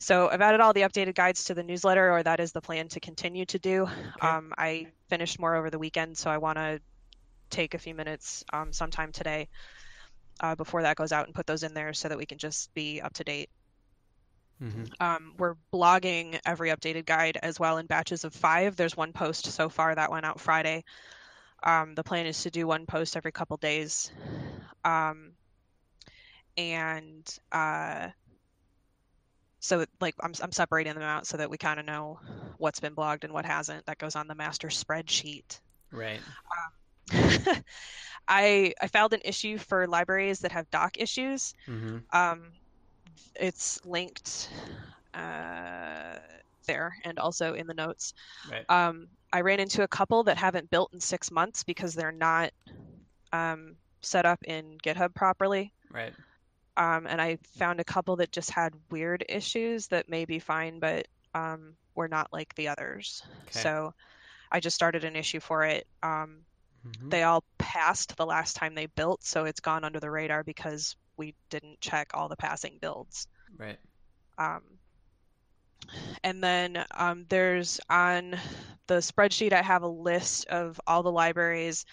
[0.00, 2.88] So I've added all the updated guides to the newsletter, or that is the plan
[2.88, 3.88] to continue to do.
[4.20, 6.80] Um, I finished more over the weekend, so I want to
[7.50, 9.48] take a few minutes um, sometime today
[10.40, 12.72] uh, before that goes out and put those in there so that we can just
[12.74, 13.50] be up to date.
[14.62, 14.84] Mm-hmm.
[15.00, 18.76] Um, we're blogging every updated guide as well in batches of five.
[18.76, 20.84] There's one post so far that went out Friday.
[21.62, 24.12] Um, the plan is to do one post every couple days.
[24.84, 25.32] Um,
[26.56, 28.08] and uh,
[29.60, 32.20] so, like, I'm, I'm separating them out so that we kind of know
[32.58, 33.86] what's been blogged and what hasn't.
[33.86, 35.60] That goes on the master spreadsheet.
[35.90, 36.20] Right.
[38.28, 41.54] I I filed an issue for libraries that have doc issues.
[41.66, 42.16] Mm-hmm.
[42.16, 42.42] Um,
[43.34, 44.50] it's linked
[45.14, 46.18] uh,
[46.66, 48.14] there and also in the notes.
[48.50, 48.64] Right.
[48.68, 52.50] Um, I ran into a couple that haven't built in six months because they're not
[53.32, 55.72] um, set up in GitHub properly.
[55.90, 56.14] Right.
[56.76, 60.78] Um, and I found a couple that just had weird issues that may be fine,
[60.80, 63.22] but um, were not like the others.
[63.42, 63.60] Okay.
[63.60, 63.92] So
[64.50, 65.86] I just started an issue for it.
[66.02, 66.44] Um,
[66.86, 67.10] Mhm.
[67.10, 70.96] they all passed the last time they built, so it's gone under the radar because
[71.16, 73.26] we didn't check all the passing builds.
[73.58, 73.78] Right.
[74.38, 74.62] Um,
[76.24, 78.36] and then um, there's on
[78.86, 81.84] the spreadsheet, I have a list of all the libraries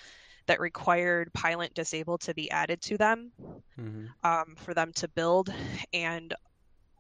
[0.48, 3.32] that required Pylint Disabled to be added to them
[3.80, 4.06] Mm-hmm.
[4.24, 5.54] um, for them to build.
[5.94, 6.34] And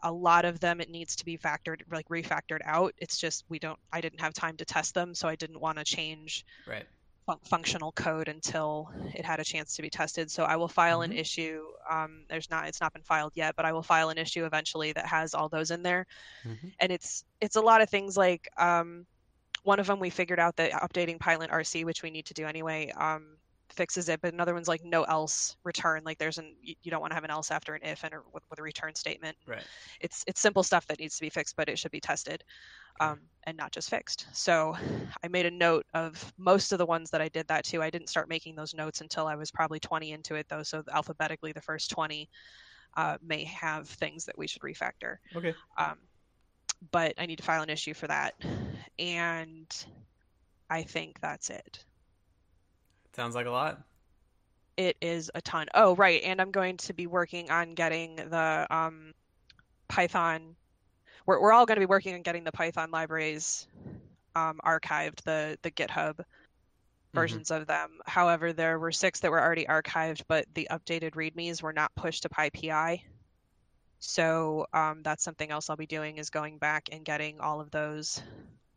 [0.03, 2.93] a lot of them, it needs to be factored, like refactored out.
[2.97, 5.77] It's just we don't, I didn't have time to test them, so I didn't want
[5.77, 6.85] to change Right.
[7.29, 10.31] Fun- functional code until it had a chance to be tested.
[10.31, 11.19] So I will file an Mhm.
[11.19, 11.61] issue.
[11.87, 14.93] Um, there's not, it's not been filed yet, but I will file an issue eventually
[14.93, 16.07] that has all those in there.
[16.43, 16.73] Mhm.
[16.79, 19.05] And it's it's a lot of things like um,
[19.63, 22.45] one of them we figured out that updating Pylint RC, which we need to do
[22.47, 23.37] anyway, um,
[23.71, 24.21] fixes it.
[24.21, 26.01] But another one's like no else return.
[26.05, 28.17] Like there's an you, don't want to have an else after an if and a,
[28.33, 29.37] with, with a return statement.
[29.45, 29.63] Right.
[30.01, 32.43] It's it's simple stuff that needs to be fixed, but it should be tested
[32.99, 34.27] um, and not just fixed.
[34.33, 34.75] So
[35.23, 37.81] I made a note of most of the ones that I did that to.
[37.81, 40.63] I didn't start making those notes until I was probably 20 into it, though.
[40.63, 42.29] So alphabetically, the first 20
[42.97, 45.17] uh, may have things that we should refactor.
[45.35, 45.53] Okay.
[45.77, 45.97] Um,
[46.91, 48.35] but I need to file an issue for that.
[48.97, 49.67] And
[50.69, 51.85] I think that's it.
[53.15, 53.81] Sounds like a lot.
[54.77, 55.67] It is a ton.
[55.73, 56.21] Oh, right.
[56.23, 59.13] And I'm going to be working on getting the um,
[59.87, 60.55] Python.
[61.25, 63.67] We're, we're all going to be working on getting the Python libraries
[64.35, 66.19] um, archived, the, the GitHub
[67.13, 67.97] versions of them.
[68.05, 72.23] However, there were six that were already archived, but the updated READMEs were not pushed
[72.23, 73.01] to PyPI.
[73.99, 77.71] So um, that's something else I'll be doing is going back and getting all of
[77.71, 78.21] those,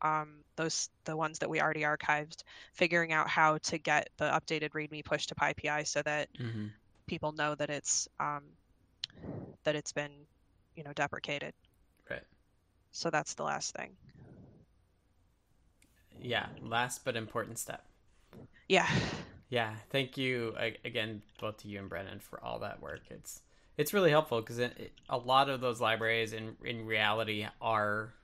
[0.03, 2.43] um, those the ones that we already archived,
[2.75, 6.67] figuring out how to get the updated README pushed to PyPI so that Mm-hmm.
[7.07, 8.45] people know that it's um,
[9.65, 10.27] that it's been,
[10.77, 11.55] you know, deprecated.
[12.11, 12.25] Right.
[12.93, 13.97] So that's the last thing.
[16.21, 16.47] Yeah.
[16.61, 17.85] Last but important step.
[18.69, 18.89] Yeah.
[19.49, 23.03] Yeah, thank you again, both to you and Brennan, for all that work.
[23.11, 23.43] It's
[23.77, 28.15] it's really helpful because a lot of those libraries in in reality are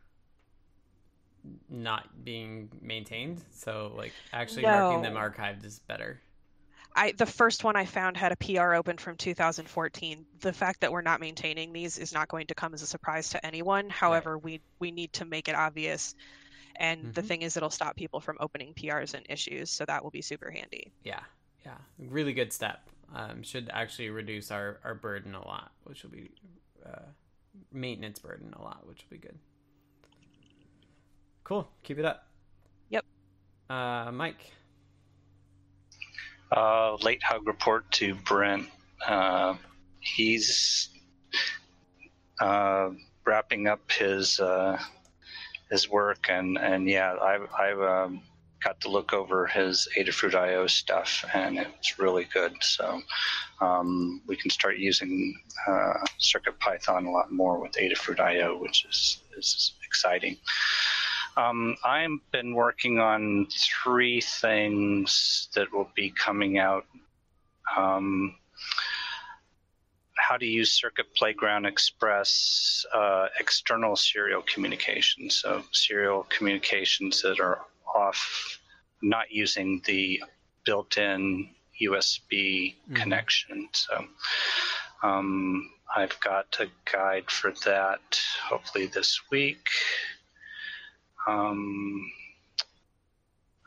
[1.69, 3.43] not being maintained.
[3.53, 6.21] So like actually marking them archived is better.
[6.95, 10.27] I the first one I found had a PR open from 2014.
[10.41, 13.31] The fact that we're not maintaining these is not going to come as a surprise
[13.31, 13.89] to anyone.
[13.91, 16.15] However, we we need to make it obvious.
[16.77, 17.27] And the Mhm.
[17.27, 20.51] thing is, it'll stop people from opening PRs and issues, so that will be super
[20.51, 20.93] handy.
[21.05, 21.23] Yeah,
[21.65, 22.89] yeah, really good step.
[23.15, 26.31] Um, should actually reduce our our burden a lot, which will be
[26.85, 27.07] uh,
[27.73, 29.39] maintenance burden a lot, which will be good.
[31.49, 32.27] Cool, keep it up.
[32.91, 33.07] Yep.
[33.71, 34.53] Uh, Mike.
[36.55, 38.69] Uh, late hug report to Brent.
[39.07, 39.55] Uh,
[39.99, 40.91] he's
[42.39, 42.91] uh,
[43.25, 44.79] wrapping up his uh,
[45.71, 48.21] his work, and and yeah, I've I've um,
[48.63, 52.53] got to look over his Adafruit IO stuff, and it's really good.
[52.61, 53.01] So
[53.63, 55.35] um, we can start using
[55.67, 60.37] uh, Circuit Python a lot more with Adafruit IO, which is is exciting.
[61.39, 66.85] Um, I've been working on three things that will be coming out.
[67.77, 68.35] Um,
[70.17, 75.37] how to use Circuit Playground Express uh, external serial communications.
[75.37, 77.61] So, serial communications that are
[77.95, 78.59] off,
[79.01, 80.21] not using the
[80.65, 82.95] built in USB mm-hmm.
[82.95, 83.69] connection.
[83.73, 84.05] So,
[85.05, 89.69] um, I've got a guide for that hopefully this week.
[91.29, 92.11] Um,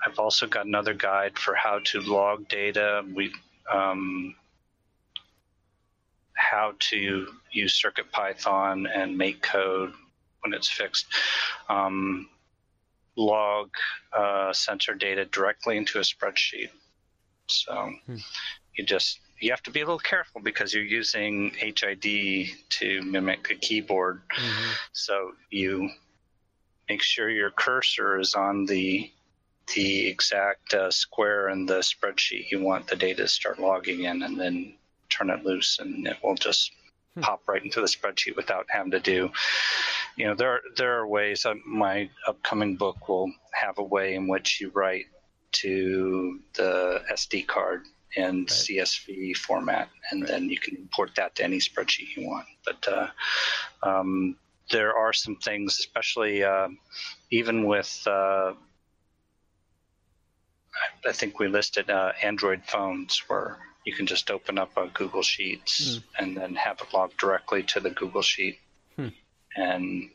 [0.05, 3.05] I've also got another guide for how to log data.
[3.13, 3.31] We
[3.71, 4.35] um,
[6.33, 9.93] how to use Circuit Python and make code
[10.41, 11.05] when it's fixed.
[11.69, 12.27] Um,
[13.15, 13.69] log
[14.17, 16.69] uh, sensor data directly into a spreadsheet.
[17.47, 18.15] So hmm.
[18.75, 23.49] you just you have to be a little careful because you're using HID to mimic
[23.51, 24.21] a keyboard.
[24.37, 24.71] Mm-hmm.
[24.93, 25.89] So you
[26.89, 29.11] make sure your cursor is on the
[29.75, 34.23] the exact uh, square in the spreadsheet you want the data to start logging in,
[34.23, 34.73] and then
[35.09, 36.71] turn it loose, and it will just
[37.15, 37.21] hmm.
[37.21, 39.31] pop right into the spreadsheet without having to do.
[40.17, 41.45] You know, there there are ways.
[41.45, 45.05] Uh, my upcoming book will have a way in which you write
[45.53, 47.83] to the SD card
[48.15, 48.47] in right.
[48.47, 50.31] CSV format, and right.
[50.31, 52.45] then you can import that to any spreadsheet you want.
[52.65, 53.07] But uh,
[53.83, 54.35] um,
[54.71, 56.69] there are some things, especially uh,
[57.29, 58.53] even with, uh,
[61.05, 65.23] I think we listed uh, Android phones where you can just open up a Google
[65.23, 66.03] Sheets mm.
[66.19, 68.59] and then have it log directly to the Google Sheet.
[68.95, 69.07] Hmm.
[69.55, 70.09] And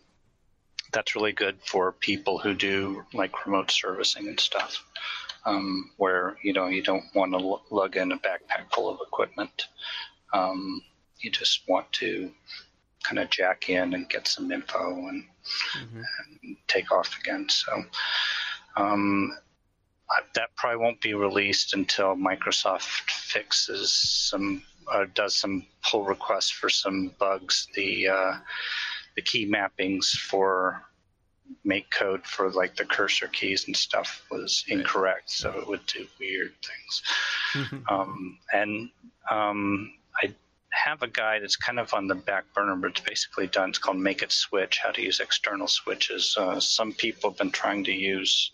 [0.93, 4.85] that's really good for people who do like remote servicing and stuff,
[5.45, 9.01] um, where you know you don't want to l- lug in a backpack full of
[9.07, 9.67] equipment.
[10.33, 10.81] Um,
[11.19, 12.31] you just want to
[13.07, 15.25] kind of jack in and get some info and,
[15.79, 15.99] mm-hmm.
[15.99, 17.47] and take off again.
[17.49, 17.85] So
[18.77, 19.37] um,
[20.35, 26.69] that probably won't be released until Microsoft fixes some uh, does some pull requests for
[26.69, 27.67] some bugs.
[27.75, 28.35] The uh,
[29.17, 30.83] the key mappings for
[31.65, 36.07] make code for like the cursor keys and stuff was incorrect, so it would do
[36.21, 37.03] weird things.
[37.55, 37.95] Mm-hmm.
[37.95, 38.91] Um, and
[39.31, 39.93] um,
[40.23, 40.35] I
[40.71, 41.43] have a guide.
[41.43, 43.71] It's kind of on the back burner, but it's basically done.
[43.71, 46.37] It's called Make It Switch: How to Use External Switches.
[46.39, 48.53] Uh, some people have been trying to use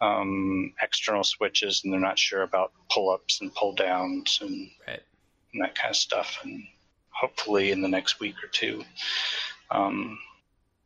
[0.00, 5.02] um, external switches, and they're not sure about pull-ups and pull-downs and, right.
[5.52, 6.38] and that kind of stuff.
[6.42, 6.64] And
[7.10, 8.84] hopefully, in the next week or two,
[9.70, 10.18] um,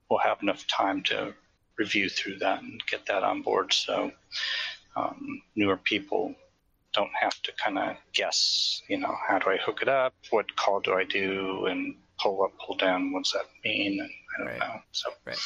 [0.09, 1.35] we'll have enough time to
[1.79, 3.73] review through that and get that on board.
[3.73, 4.13] So
[4.97, 6.35] um, newer people
[6.93, 10.15] don't have to kind of guess, you know, how do I hook it up?
[10.31, 11.67] What call do I do?
[11.67, 14.01] And pull up, pull down, what's that mean?
[14.01, 14.75] And I don't right.
[14.75, 14.81] know.
[14.93, 15.39] So, right.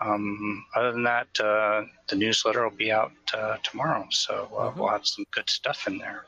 [0.00, 4.06] um, other than that, uh, the newsletter will be out uh, tomorrow.
[4.10, 4.80] So uh, mm-hmm.
[4.80, 6.26] we'll have some good stuff in there.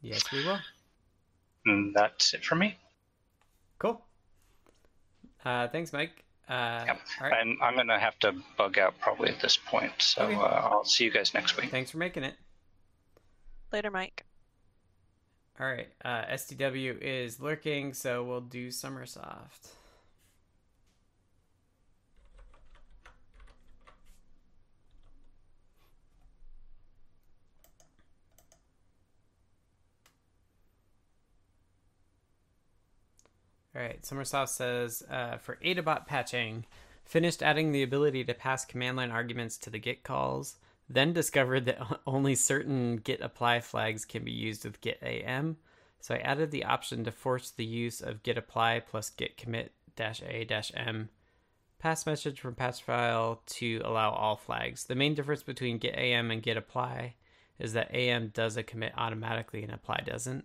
[0.00, 0.60] Yes, we will.
[1.66, 2.76] And that's it for me.
[3.78, 4.00] Cool.
[5.44, 6.24] Uh, thanks, Mike.
[6.48, 7.00] Uh, yep.
[7.20, 7.32] right.
[7.40, 9.92] And I'm going to have to bug out probably at this point.
[9.98, 10.34] So okay.
[10.34, 11.70] uh, I'll see you guys next week.
[11.70, 12.34] Thanks for making it.
[13.72, 14.24] Later, Mike.
[15.60, 15.88] All right.
[16.04, 19.72] Uh, SDW is lurking, so we'll do sommersoft.
[33.76, 36.64] All right, sommersoft says uh, for AdaBot patching,
[37.04, 40.56] finished adding the ability to pass command line arguments to the Git calls
[40.88, 45.56] then discovered that only certain git apply flags can be used with git am.
[46.00, 49.72] So I added the option to force the use of git apply plus git commit
[49.96, 51.08] dash a dash m
[51.78, 54.84] pass message from patch file to allow all flags.
[54.84, 57.14] The main difference between git am and git apply
[57.58, 60.44] is that am does a commit automatically and apply doesn't.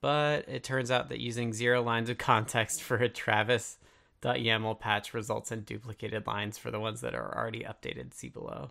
[0.00, 5.52] But it turns out that using zero lines of context for a Travis.yaml patch results
[5.52, 8.14] in duplicated lines for the ones that are already updated.
[8.14, 8.70] See below.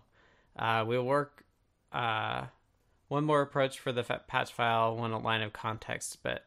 [0.58, 1.44] Uh, we'll work
[1.92, 2.46] uh,
[3.08, 6.44] one more approach for the patch file, one line of context, but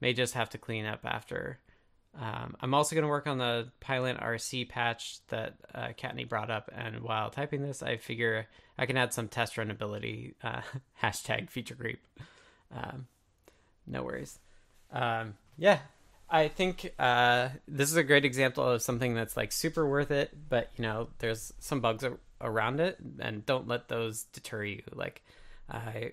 [0.00, 1.58] may just have to clean up after.
[2.18, 6.50] Um, I'm also going to work on the Pylint RC patch that uh, Kattni brought
[6.50, 10.34] up, and while typing this, I figure I can add some test runability.
[10.42, 10.62] Uh,
[11.02, 12.04] hashtag feature creep.
[12.74, 13.06] Um,
[13.86, 14.38] no worries.
[14.92, 15.78] Um, yeah,
[16.28, 20.36] I think uh, this is a great example of something that's like super worth it,
[20.48, 22.04] but you know, there's some bugs
[22.40, 24.82] around it, and don't let those deter you.
[24.92, 25.22] Like,
[25.70, 26.12] I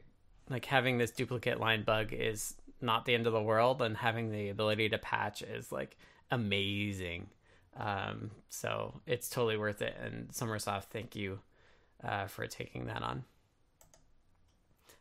[0.49, 4.32] like having this duplicate line bug is not the end of the world, and having
[4.32, 5.97] the ability to patch is like
[6.32, 7.28] amazing.
[7.75, 9.95] Um, so it's totally worth it.
[10.03, 11.39] And sommersoft, thank you
[12.03, 13.23] uh, for taking that on.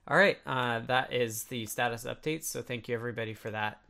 [0.08, 2.44] All right, uh, that is the status updates.
[2.44, 3.80] So thank you everybody for that.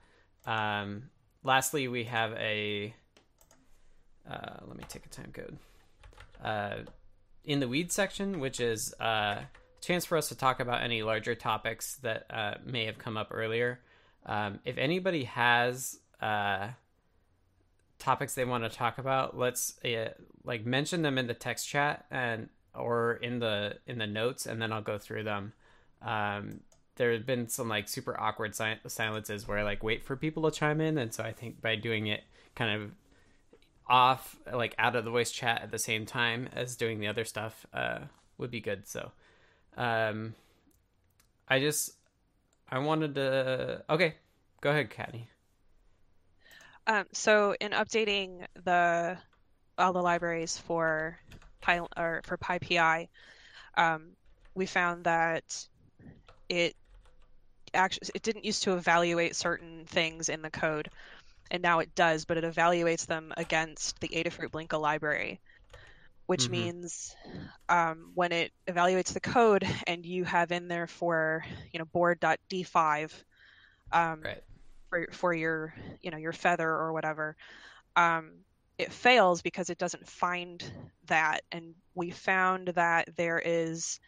[0.47, 1.11] Um,
[1.43, 2.95] lastly, we have a.
[4.29, 5.59] Uh, let me take a time code.
[7.47, 9.43] In the weed section, which is a uh,
[9.81, 13.29] chance for us to talk about any larger topics that uh, may have come up
[13.31, 13.81] earlier.
[14.27, 16.71] Um, if anybody has uh,
[18.01, 20.09] topics they want to talk about, let's uh,
[20.45, 24.61] like mention them in the text chat and or in the in the notes, and
[24.61, 25.53] then I'll go through them.
[26.03, 26.61] Um,
[26.97, 30.51] there have been some like super awkward si- silences where I like wait for people
[30.51, 32.25] to chime in, and so I think by doing it
[32.55, 32.91] kind of
[33.89, 37.25] off, like out of the voice chat at the same time as doing the other
[37.25, 38.01] stuff, uh,
[38.39, 38.87] would be good.
[38.89, 39.13] So,
[39.77, 40.35] um,
[41.49, 41.93] I just
[42.69, 43.85] I wanted to.
[43.89, 44.15] Okay,
[44.61, 45.27] go ahead, Kattni.
[46.87, 49.19] Um, so in updating the
[49.79, 51.19] all the libraries for
[51.61, 53.09] Pi or for PyPI,
[53.77, 54.11] um,
[54.55, 55.67] we found that
[56.49, 56.75] it
[57.75, 60.91] actually it didn't used to evaluate certain things in the code,
[61.51, 65.41] and now it does, but it evaluates them against the Adafruit Blinka library,
[66.27, 66.53] which mm-hmm.
[66.53, 67.15] means
[67.69, 73.13] um, when it evaluates the code and you have in there for you know board.d5
[73.93, 74.43] um, right.
[74.91, 77.37] for for your you know your feather or whatever.
[77.95, 78.33] Um,
[78.79, 80.63] it fails because it doesn't find
[81.07, 84.01] that and we found that there is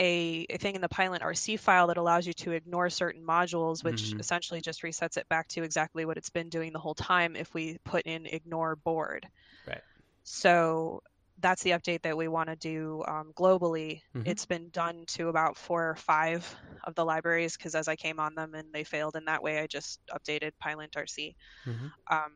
[0.00, 3.84] a, a thing in the Pylint RC file that allows you to ignore certain modules,
[3.84, 4.20] which mm-hmm.
[4.20, 7.52] essentially just resets it back to exactly what it's been doing the whole time if
[7.52, 9.28] we put in ignore board.
[9.68, 9.82] Right.
[10.24, 11.02] So
[11.38, 14.00] that's the update that we want to do um, globally.
[14.16, 14.22] Mm-hmm.
[14.24, 18.18] It's been done to about four or five of the libraries because as I came
[18.18, 21.34] on them and they failed in that way, I just updated Pylint RC.
[21.66, 21.86] Mm-hmm.
[22.10, 22.32] Um,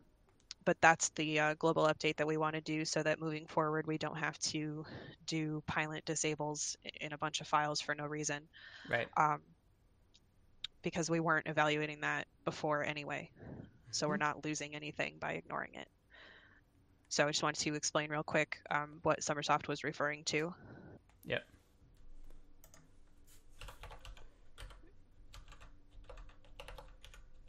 [0.64, 3.86] but that's the uh, global update that we want to do so that moving forward
[3.86, 4.84] we don't have to
[5.26, 8.40] do pylint disables in a bunch of files for no reason.
[8.88, 9.08] Right.
[9.16, 9.40] Um,
[10.82, 13.30] because we weren't evaluating that before anyway.
[13.90, 14.24] So we're mm-hmm.
[14.24, 15.88] not losing anything by ignoring it.
[17.08, 20.52] So I just wanted to explain real quick um, what sommersoft was referring to.
[21.24, 21.44] Yep.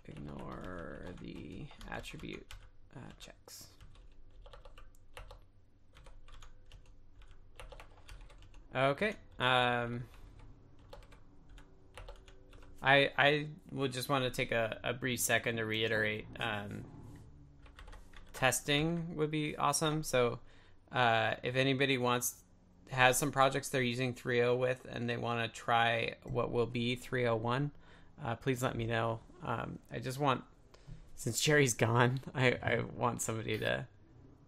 [0.08, 2.46] Ignore the attribute
[2.96, 3.68] uh, checks.
[8.76, 9.14] Okay.
[9.40, 10.04] Um,
[12.82, 16.26] I I would just want to take a, a brief second to reiterate.
[16.40, 16.84] Um,
[18.34, 20.04] testing would be awesome.
[20.04, 20.40] So,
[20.92, 22.36] uh, if anybody wants
[22.92, 26.96] has some projects they're using 3.0 with and they want to try what will be
[26.96, 27.72] 301,
[28.24, 29.20] uh, please let me know.
[29.44, 30.44] Um, I just want
[31.16, 33.86] since Jerry's gone, I, I want somebody to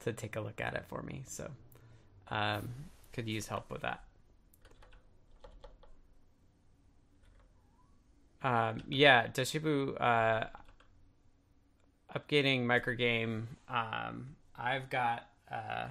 [0.02, 1.24] to take a look at it for me.
[1.26, 1.50] So
[2.30, 2.70] um,
[3.14, 4.04] could use help with that.
[8.44, 10.46] Um, yeah, Deshipu, uh,
[12.16, 13.44] updating microgame.
[13.68, 15.88] Um, I've got uh,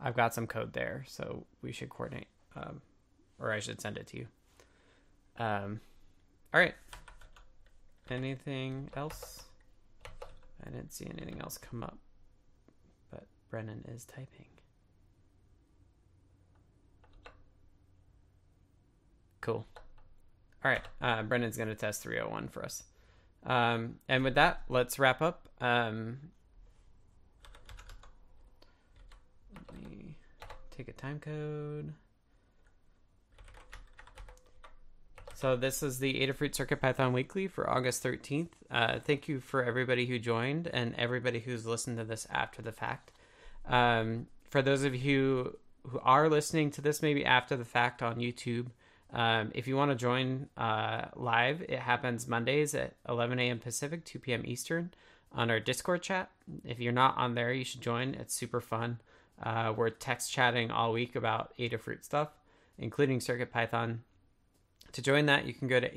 [0.00, 2.80] I've got some code there, so we should coordinate, um,
[3.38, 4.26] or I should send it to you.
[5.38, 5.80] Um,
[6.52, 6.74] all right.
[8.10, 9.44] Anything else?
[10.66, 11.98] I didn't see anything else come up,
[13.10, 14.46] but Brennan is typing.
[19.40, 19.66] Cool.
[20.62, 22.84] All right, uh, Brennan's going to test 301 for us.
[23.46, 25.48] Um, and with that, let's wrap up.
[25.60, 26.18] Um,
[29.72, 30.16] let me
[30.70, 31.94] take a time code.
[35.40, 38.50] So this is the Adafruit CircuitPython Weekly for August 13th.
[38.70, 42.72] Uh, thank you for everybody who joined and everybody who's listened to this after the
[42.72, 43.10] fact.
[43.66, 48.16] Um, for those of you who are listening to this maybe after the fact on
[48.16, 48.66] YouTube,
[49.14, 53.60] um, if you want to join uh, live, it happens Mondays at 11 a.m.
[53.60, 54.42] Pacific, 2 p.m.
[54.44, 54.92] Eastern
[55.32, 56.30] on our Discord chat.
[56.66, 58.12] If you're not on there, you should join.
[58.12, 59.00] It's super fun.
[59.42, 62.28] Uh, we're text chatting all week about Adafruit stuff,
[62.76, 64.00] including CircuitPython
[64.92, 65.90] to join that, you can go to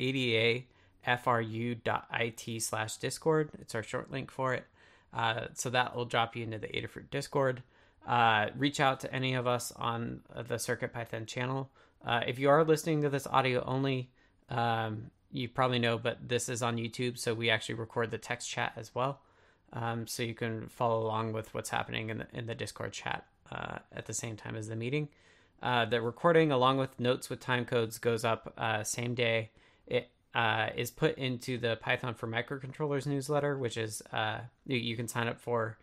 [1.06, 3.50] adafru.it slash discord.
[3.60, 4.66] It's our short link for it.
[5.14, 7.62] Uh, so that will drop you into the Adafruit Discord.
[8.08, 11.70] Uh, reach out to any of us on the CircuitPython channel.
[12.04, 14.10] Uh, if you are listening to this audio only,
[14.50, 18.50] um, you probably know, but this is on YouTube, so we actually record the text
[18.50, 19.22] chat as well.
[19.74, 23.26] um, so you can follow along with what's happening in the in the Discord chat
[23.52, 25.10] uh, at the same time as the meeting.
[25.64, 29.50] Uh, the recording, along with notes with time codes, goes up uh, same day.
[29.88, 34.98] It uh, is put into the Python for Microcontrollers newsletter, which is uh, you, you,
[34.98, 35.78] can sign up for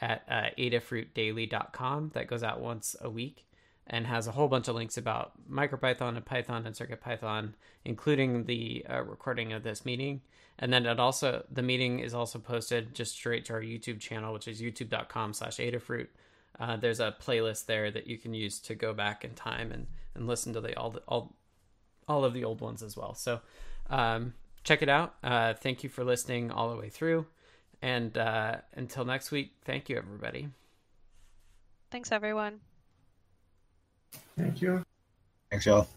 [0.00, 2.10] at uh, adafruitdaily.com.
[2.14, 3.46] That goes out once a week
[3.86, 7.52] and has a whole bunch of links about MicroPython and Python and CircuitPython,
[7.84, 10.22] including the uh, recording of this meeting.
[10.58, 14.32] And then it also the meeting is also posted just straight to our YouTube channel,
[14.32, 16.08] which is youtube.com slash Adafruit.
[16.58, 19.86] Uh, there's a playlist there that you can use to go back in time and,
[20.14, 21.34] and listen to the all the, all
[22.08, 23.14] all of the old ones as well.
[23.14, 23.40] So
[23.88, 24.34] um,
[24.64, 25.14] check it out.
[25.22, 27.26] Uh, thank you for listening all the way through.
[27.82, 30.48] And uh, until next week, thank you, everybody.
[31.90, 32.60] Thanks, everyone.
[34.36, 34.84] Thank you.
[35.50, 35.88] Thanks, y'all.